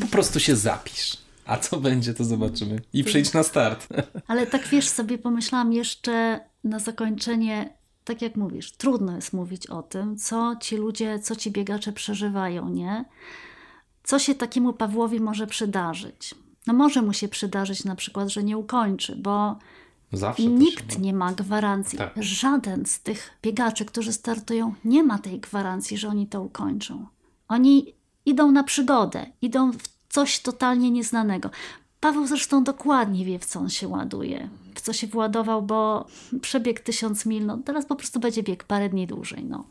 [0.00, 1.16] Po prostu się zapisz.
[1.46, 2.80] A co będzie, to zobaczymy.
[2.92, 3.88] I przyjdź na start.
[4.26, 9.82] Ale tak wiesz, sobie pomyślałam jeszcze na zakończenie, tak jak mówisz, trudno jest mówić o
[9.82, 13.04] tym, co ci ludzie, co ci biegacze przeżywają, nie?
[14.02, 16.34] Co się takiemu Pawłowi może przydarzyć?
[16.66, 19.56] No może mu się przydarzyć na przykład, że nie ukończy, bo
[20.12, 21.98] Zawsze Nikt nie ma gwarancji.
[21.98, 22.12] Tak.
[22.16, 27.06] Żaden z tych biegaczy, którzy startują, nie ma tej gwarancji, że oni to ukończą.
[27.48, 27.94] Oni
[28.26, 31.50] idą na przygodę, idą w coś totalnie nieznanego.
[32.02, 36.06] Paweł zresztą dokładnie wie, w co on się ładuje, w co się władował, bo
[36.40, 39.44] przebieg tysiąc mil, no teraz po prostu będzie bieg parę dni dłużej.
[39.44, 39.64] No.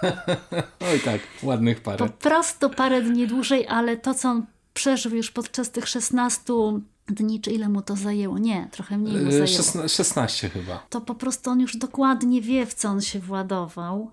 [0.92, 1.98] Oj tak, ładnych parę.
[1.98, 6.52] Po prostu parę dni dłużej, ale to, co on przeżył już podczas tych 16
[7.06, 8.38] dni, czy ile mu to zajęło.
[8.38, 9.46] Nie, trochę mniej mu zajęło.
[9.46, 10.86] 16, 16 chyba.
[10.90, 14.10] To po prostu on już dokładnie wie, w co on się władował.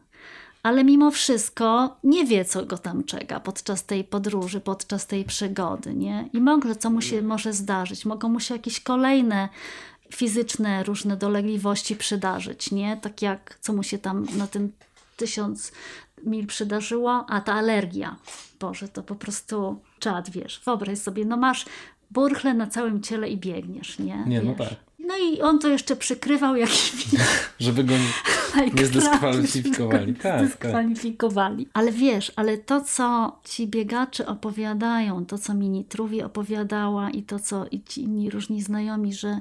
[0.63, 5.93] Ale mimo wszystko nie wie, co go tam czeka podczas tej podróży, podczas tej przygody,
[5.93, 6.29] nie?
[6.33, 8.05] I może, co mu się może zdarzyć.
[8.05, 9.49] Mogą mu się jakieś kolejne
[10.13, 12.97] fizyczne różne dolegliwości przydarzyć, nie?
[12.97, 14.71] Tak jak co mu się tam na tym
[15.17, 15.71] tysiąc
[16.23, 18.15] mil przydarzyło, a ta alergia.
[18.59, 20.61] Boże, to po prostu czad, wiesz.
[20.65, 21.65] Wyobraź sobie, no masz
[22.11, 24.23] burchle na całym ciele i biegniesz, nie?
[24.27, 24.86] Nie, no tak.
[25.07, 27.07] No i on to jeszcze przykrywał jakimiś...
[27.59, 30.15] Żeby go nie, nie zdyskwalifikowali.
[30.15, 31.65] Tak, zdyskwalifikowali.
[31.65, 31.71] Tak.
[31.73, 37.39] Ale wiesz, ale to, co ci biegacze opowiadają, to, co Mini Truwi opowiadała i to,
[37.39, 39.39] co i ci inni różni znajomi, że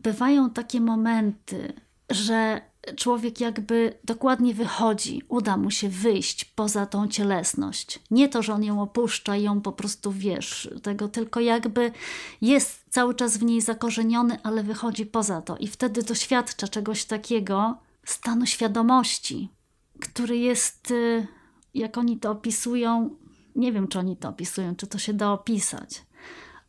[0.00, 1.72] bywają takie momenty,
[2.10, 2.60] że
[2.96, 8.00] człowiek jakby dokładnie wychodzi, uda mu się wyjść poza tą cielesność.
[8.10, 11.92] Nie to, że on ją opuszcza i ją po prostu wiesz tego, tylko jakby
[12.40, 17.76] jest cały czas w niej zakorzeniony, ale wychodzi poza to i wtedy doświadcza czegoś takiego,
[18.04, 19.48] stanu świadomości,
[20.00, 21.26] który jest, y,
[21.74, 23.10] jak oni to opisują,
[23.56, 26.02] nie wiem, czy oni to opisują, czy to się da opisać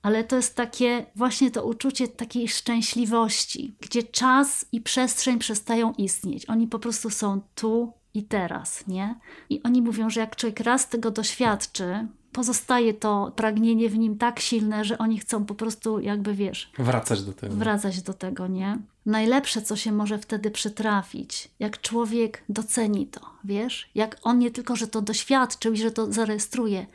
[0.06, 6.46] ale to jest takie właśnie to uczucie takiej szczęśliwości, gdzie czas i przestrzeń przestają istnieć.
[6.46, 9.16] Oni po prostu są tu i teraz, nie?
[9.50, 14.40] I oni mówią, że jak człowiek raz tego doświadczy, pozostaje to pragnienie w nim tak
[14.40, 16.72] silne, że oni chcą po prostu jakby, wiesz...
[16.78, 17.56] Wracać do tego.
[17.56, 18.78] Wracać do tego, nie?
[19.06, 23.90] Najlepsze, co się może wtedy przytrafić, jak człowiek doceni to, wiesz?
[23.96, 26.86] Jak on nie tylko, że to doświadczył i że to zarejestruje,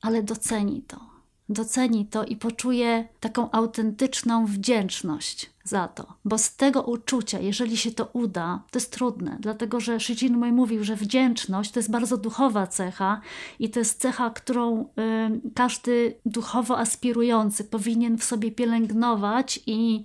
[0.00, 1.11] ale doceni to
[1.48, 6.14] doceni to i poczuje taką autentyczną wdzięczność za to.
[6.24, 10.52] Bo z tego uczucia, jeżeli się to uda, to jest trudne, dlatego że Shijin mój
[10.52, 13.20] mówił, że wdzięczność to jest bardzo duchowa cecha
[13.58, 14.84] i to jest cecha, którą y,
[15.54, 20.04] każdy duchowo aspirujący powinien w sobie pielęgnować i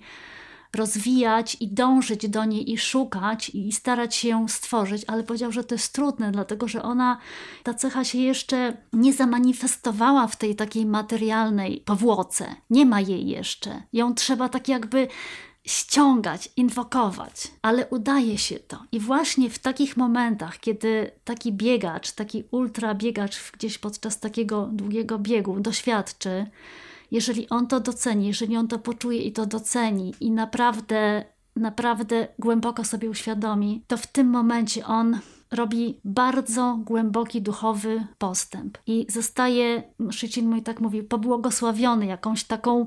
[0.76, 5.64] rozwijać i dążyć do niej i szukać i starać się ją stworzyć, ale powiedział, że
[5.64, 7.18] to jest trudne, dlatego że ona,
[7.62, 12.54] ta cecha się jeszcze nie zamanifestowała w tej takiej materialnej powłoce.
[12.70, 13.82] Nie ma jej jeszcze.
[13.92, 15.08] Ją trzeba tak jakby
[15.68, 18.84] ściągać, inwokować, ale udaje się to.
[18.92, 25.18] I właśnie w takich momentach, kiedy taki biegacz, taki ultra biegacz gdzieś podczas takiego długiego
[25.18, 26.46] biegu doświadczy,
[27.10, 31.24] jeżeli on to doceni, jeżeli on to poczuje i to doceni i naprawdę,
[31.56, 35.18] naprawdę głęboko sobie uświadomi, to w tym momencie on
[35.50, 42.86] robi bardzo głęboki duchowy postęp i zostaje, Szycin mój tak mówił, pobłogosławiony jakąś taką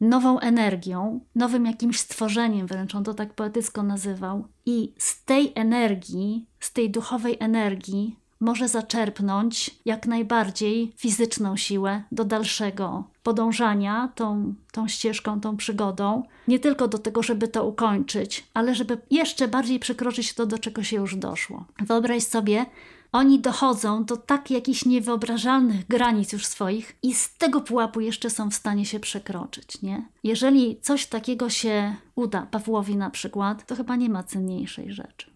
[0.00, 4.48] nową energią, nowym jakimś stworzeniem, wręcz on to tak poetycko nazywał.
[4.66, 12.24] I z tej energii, z tej duchowej energii może zaczerpnąć jak najbardziej fizyczną siłę do
[12.24, 16.22] dalszego podążania tą, tą ścieżką, tą przygodą.
[16.48, 20.82] Nie tylko do tego, żeby to ukończyć, ale żeby jeszcze bardziej przekroczyć to, do czego
[20.82, 21.64] się już doszło.
[21.80, 22.66] Wyobraź sobie,
[23.12, 28.50] Oni dochodzą do tak jakichś niewyobrażalnych granic już swoich i z tego pułapu jeszcze są
[28.50, 30.08] w stanie się przekroczyć, nie?
[30.24, 35.31] Jeżeli coś takiego się uda Pawłowi na przykład, to chyba nie ma cenniejszej rzeczy.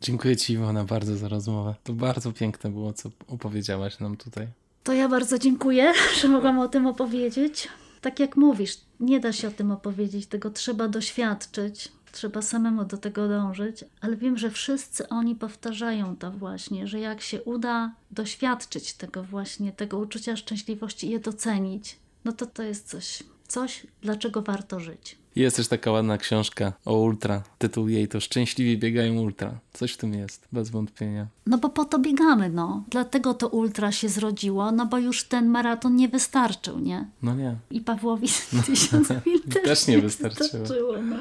[0.00, 1.74] Dziękuję Ci Iwona bardzo za rozmowę.
[1.84, 4.46] To bardzo piękne było, co opowiedziałaś nam tutaj.
[4.84, 7.68] To ja bardzo dziękuję, że mogłam o tym opowiedzieć.
[8.00, 12.96] Tak jak mówisz, nie da się o tym opowiedzieć, tego trzeba doświadczyć, trzeba samemu do
[12.96, 18.92] tego dążyć, ale wiem, że wszyscy oni powtarzają to właśnie, że jak się uda doświadczyć
[18.92, 24.42] tego właśnie, tego uczucia szczęśliwości i je docenić, no to to jest coś, coś, dlaczego
[24.42, 25.17] warto żyć.
[25.36, 27.42] Jest też taka ładna książka o ultra.
[27.58, 29.58] Tytuł jej to Szczęśliwi biegają ultra.
[29.72, 31.26] Coś w tym jest, bez wątpienia.
[31.46, 32.84] No bo po to biegamy, no.
[32.90, 37.06] Dlatego to ultra się zrodziło, no bo już ten maraton nie wystarczył, nie?
[37.22, 37.56] No nie.
[37.70, 38.28] I Pawłowi
[38.66, 40.62] tysiąc mil też, też nie wystarczyło.
[40.62, 41.16] wystarczyło no.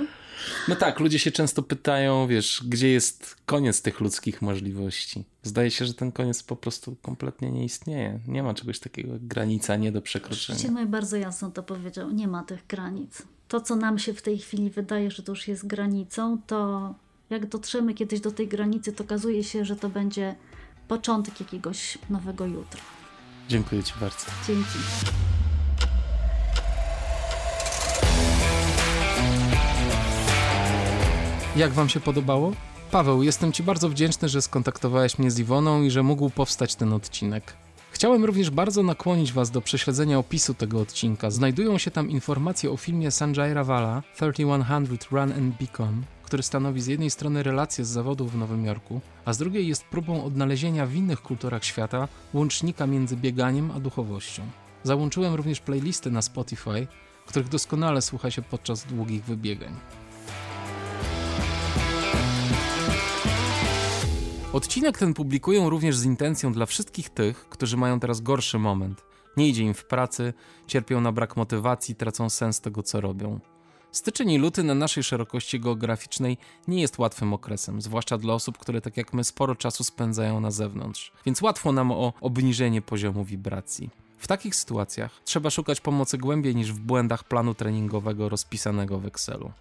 [0.67, 5.23] No tak, ludzie się często pytają, wiesz, gdzie jest koniec tych ludzkich możliwości.
[5.43, 8.19] Zdaje się, że ten koniec po prostu kompletnie nie istnieje.
[8.27, 10.59] Nie ma czegoś takiego jak granica nie do przekroczenia.
[10.59, 12.11] Dzisiaj bardzo jasno to powiedział.
[12.11, 13.21] Nie ma tych granic.
[13.48, 16.94] To, co nam się w tej chwili wydaje, że to już jest granicą, to
[17.30, 20.36] jak dotrzemy kiedyś do tej granicy, to okazuje się, że to będzie
[20.88, 22.82] początek jakiegoś nowego jutra.
[23.49, 24.26] Dziękuję Ci bardzo.
[24.48, 24.80] Dzięki.
[31.56, 32.52] Jak Wam się podobało?
[32.91, 36.94] Paweł, jestem Ci bardzo wdzięczny, że skontaktowałeś mnie z Iwoną i że mógł powstać ten
[36.94, 37.66] odcinek.
[37.98, 41.30] Chciałem również bardzo nakłonić Was do prześledzenia opisu tego odcinka.
[41.30, 46.88] Znajdują się tam informacje o filmie Sanjay Ravala 3100 Run and Become, który stanowi z
[46.88, 50.95] jednej strony relację z zawodów w Nowym Jorku, a z drugiej jest próbą odnalezienia w
[50.95, 54.44] innych kulturach świata łącznika między bieganiem a duchowością.
[54.84, 56.88] Załączyłem również playlisty na Spotify,
[57.26, 59.74] których doskonale słucha się podczas długich wybiegań.
[64.57, 69.03] Odcinek ten publikuję również z intencją dla wszystkich tych, którzy mają teraz gorszy moment.
[69.38, 70.34] Nie idzie im w pracy,
[70.67, 73.39] cierpią na brak motywacji, tracą sens tego, co robią.
[73.91, 78.81] Styczeń i luty na naszej szerokości geograficznej nie jest łatwym okresem, zwłaszcza dla osób, które
[78.81, 83.89] tak jak my sporo czasu spędzają na zewnątrz, więc łatwo nam o obniżenie poziomu wibracji.
[84.17, 89.51] W takich sytuacjach trzeba szukać pomocy głębiej niż w błędach planu treningowego rozpisanego w Excelu.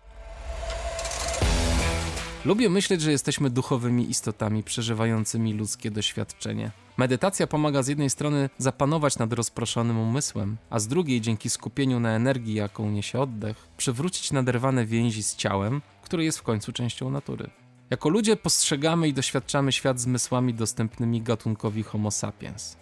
[2.45, 6.71] Lubię myśleć, że jesteśmy duchowymi istotami przeżywającymi ludzkie doświadczenie.
[6.97, 12.11] Medytacja pomaga z jednej strony zapanować nad rozproszonym umysłem, a z drugiej dzięki skupieniu na
[12.11, 17.51] energii, jaką niesie oddech, przywrócić naderwane więzi z ciałem, które jest w końcu częścią natury.
[17.91, 22.77] Jako ludzie postrzegamy i doświadczamy świat zmysłami dostępnymi gatunkowi Homo sapiens.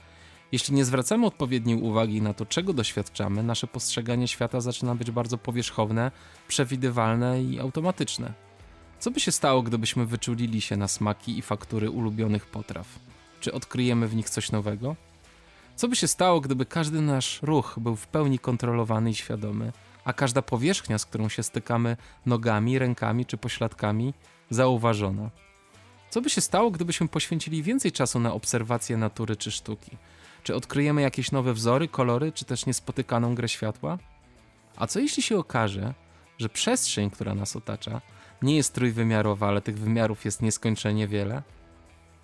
[0.52, 5.38] Jeśli nie zwracamy odpowiedniej uwagi na to, czego doświadczamy, nasze postrzeganie świata zaczyna być bardzo
[5.38, 6.10] powierzchowne,
[6.48, 8.43] przewidywalne i automatyczne.
[9.04, 12.86] Co by się stało, gdybyśmy wyczulili się na smaki i faktury ulubionych potraw?
[13.40, 14.96] Czy odkryjemy w nich coś nowego?
[15.76, 19.72] Co by się stało, gdyby każdy nasz ruch był w pełni kontrolowany i świadomy,
[20.04, 24.14] a każda powierzchnia, z którą się stykamy nogami, rękami czy pośladkami,
[24.50, 25.30] zauważona?
[26.10, 29.90] Co by się stało, gdybyśmy poświęcili więcej czasu na obserwację natury czy sztuki?
[30.42, 33.98] Czy odkryjemy jakieś nowe wzory, kolory, czy też niespotykaną grę światła?
[34.76, 35.94] A co jeśli się okaże,
[36.38, 38.00] że przestrzeń, która nas otacza,
[38.44, 41.42] nie jest trójwymiarowa, ale tych wymiarów jest nieskończenie wiele.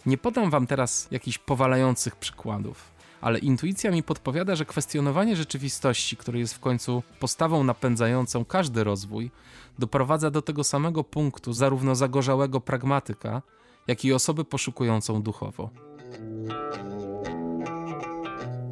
[0.06, 6.38] Nie podam wam teraz jakichś powalających przykładów, ale intuicja mi podpowiada, że kwestionowanie rzeczywistości, który
[6.38, 9.30] jest w końcu postawą napędzającą każdy rozwój,
[9.78, 13.42] doprowadza do tego samego punktu zarówno zagorzałego pragmatyka,
[13.86, 15.70] jak i osoby poszukującą duchowo.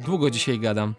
[0.05, 0.95] Długo dzisiaj gadam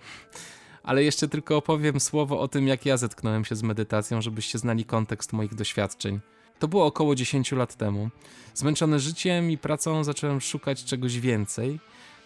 [0.83, 4.85] ale jeszcze tylko opowiem słowo o tym, jak ja zetknąłem się z medytacją, żebyście znali
[4.85, 6.21] kontekst moich doświadczeń.
[6.61, 8.11] To było około 10 lat temu.
[8.55, 11.81] Zmęczony życiem i pracą zacząłem szukać czegoś więcej,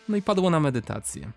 [0.09, 1.31] no i padło na medytację.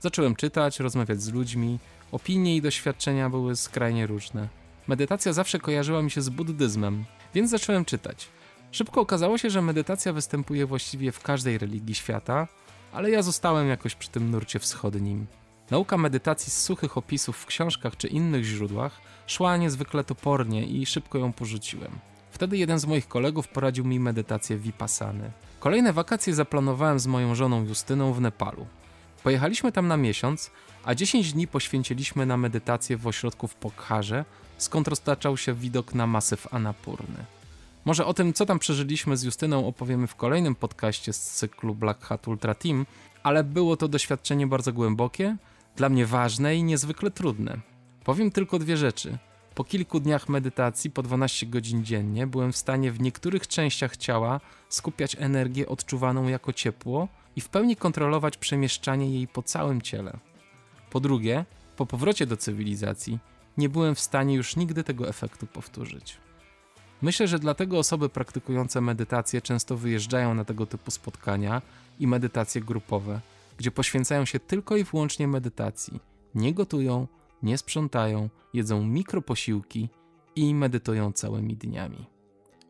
[0.00, 1.78] Zacząłem czytać, rozmawiać z ludźmi,
[2.12, 4.48] opinie i doświadczenia były skrajnie różne.
[4.86, 7.04] Medytacja zawsze kojarzyła mi się z buddyzmem,
[7.34, 8.28] więc zacząłem czytać.
[8.70, 12.48] Szybko okazało się, że medytacja występuje właściwie w każdej religii świata,
[12.92, 15.26] ale ja zostałem jakoś przy tym nurcie wschodnim.
[15.70, 21.18] Nauka medytacji z suchych opisów w książkach czy innych źródłach szła niezwykle topornie i szybko
[21.18, 21.98] ją porzuciłem.
[22.30, 25.30] Wtedy jeden z moich kolegów poradził mi medytację vipassany.
[25.60, 28.66] Kolejne wakacje zaplanowałem z moją żoną Justyną w Nepalu.
[29.22, 30.50] Pojechaliśmy tam na miesiąc,
[30.84, 34.24] a 10 dni poświęciliśmy na medytację w ośrodku w Pokharze,
[34.58, 37.24] skąd roztaczał się widok na masyw Anapurny.
[37.84, 42.04] Może o tym, co tam przeżyliśmy z Justyną, opowiemy w kolejnym podcaście z cyklu Black
[42.04, 42.86] Hat Ultra Team,
[43.22, 45.36] ale było to doświadczenie bardzo głębokie,
[45.76, 47.58] dla mnie ważne i niezwykle trudne.
[48.04, 49.18] Powiem tylko dwie rzeczy.
[49.58, 54.40] Po kilku dniach medytacji po 12 godzin dziennie byłem w stanie w niektórych częściach ciała
[54.68, 60.18] skupiać energię odczuwaną jako ciepło i w pełni kontrolować przemieszczanie jej po całym ciele.
[60.90, 61.44] Po drugie,
[61.76, 63.18] po powrocie do cywilizacji
[63.56, 66.16] nie byłem w stanie już nigdy tego efektu powtórzyć.
[67.02, 71.62] Myślę, że dlatego osoby praktykujące medytację często wyjeżdżają na tego typu spotkania
[72.00, 73.20] i medytacje grupowe,
[73.56, 76.00] gdzie poświęcają się tylko i wyłącznie medytacji.
[76.34, 77.06] Nie gotują,
[77.42, 79.88] nie sprzątają, jedzą mikroposiłki
[80.36, 82.06] i medytują całymi dniami.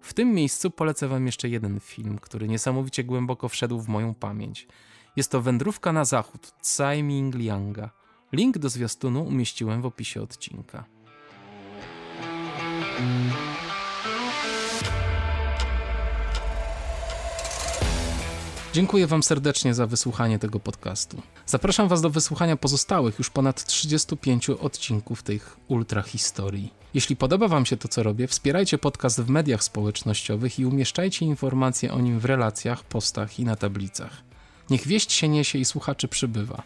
[0.00, 4.68] W tym miejscu polecę Wam jeszcze jeden film, który niesamowicie głęboko wszedł w moją pamięć.
[5.16, 7.90] Jest to Wędrówka na zachód Tsai Ming Lianga.
[8.32, 10.84] Link do zwiastunu umieściłem w opisie odcinka.
[18.72, 21.22] Dziękuję Wam serdecznie za wysłuchanie tego podcastu.
[21.46, 26.72] Zapraszam Was do wysłuchania pozostałych już ponad 35 odcinków tych ultra historii.
[26.94, 31.92] Jeśli podoba Wam się to, co robię, wspierajcie podcast w mediach społecznościowych i umieszczajcie informacje
[31.92, 34.22] o nim w relacjach, postach i na tablicach.
[34.70, 36.62] Niech wieść się niesie i słuchaczy przybywa.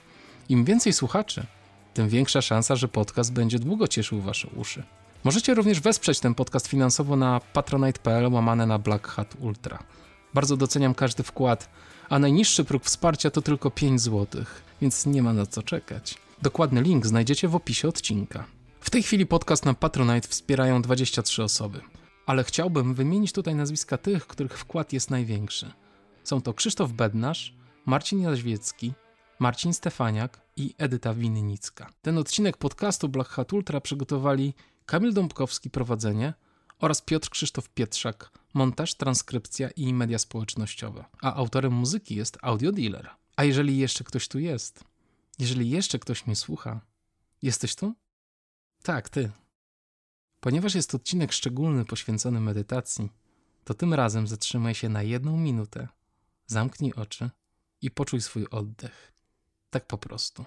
[0.49, 1.47] Im więcej słuchaczy,
[1.95, 4.83] tym większa szansa, że podcast będzie długo cieszył Wasze uszy.
[5.24, 9.79] Możecie również wesprzeć ten podcast finansowo na patronite.pl łamane na Black Hat Ultra.
[10.35, 11.69] Bardzo doceniam każdy wkład,
[12.13, 14.45] a najniższy próg wsparcia to tylko 5 zł,
[14.81, 16.19] więc nie ma na co czekać.
[16.43, 18.45] Dokładny link znajdziecie w opisie odcinka.
[18.81, 21.81] W tej chwili podcast na Patronite wspierają 23 osoby,
[22.27, 25.73] ale chciałbym wymienić tutaj nazwiska tych, których wkład jest największy.
[26.25, 27.55] Są to Krzysztof Bednarz,
[27.87, 28.93] Marcin Jaźwiecki,
[29.39, 31.91] Marcin Stefaniak i Edyta Winnicka.
[32.03, 34.55] Ten odcinek podcastu Black Hat Ultra przygotowali
[34.87, 36.35] Kamil Dąbkowski prowadzenie
[36.83, 41.05] oraz Piotr Krzysztof Pietrzak montaż, transkrypcja i media społecznościowe.
[41.21, 43.11] A autorem muzyki jest Audio Dealer.
[43.37, 44.85] A jeżeli jeszcze ktoś tu jest,
[45.39, 46.81] jeżeli jeszcze ktoś mnie słucha,
[47.43, 47.95] jesteś tu?
[48.83, 49.31] Tak, ty.
[50.41, 53.11] Ponieważ jest odcinek szczególny poświęcony medytacji,
[53.65, 55.89] to tym razem zatrzymaj się na jedną minutę,
[56.47, 57.31] zamknij oczy
[57.81, 59.13] i poczuj swój oddech.
[59.71, 60.45] Tak po prostu.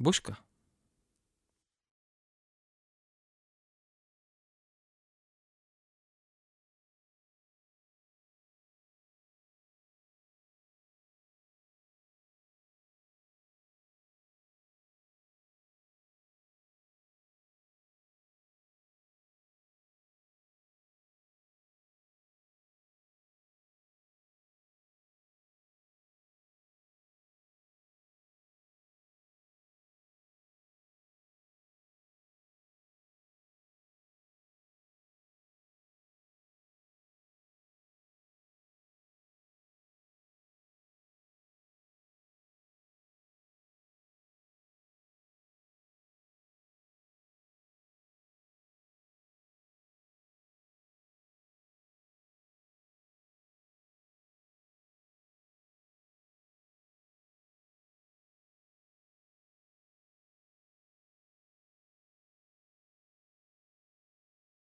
[0.00, 0.38] Бошка.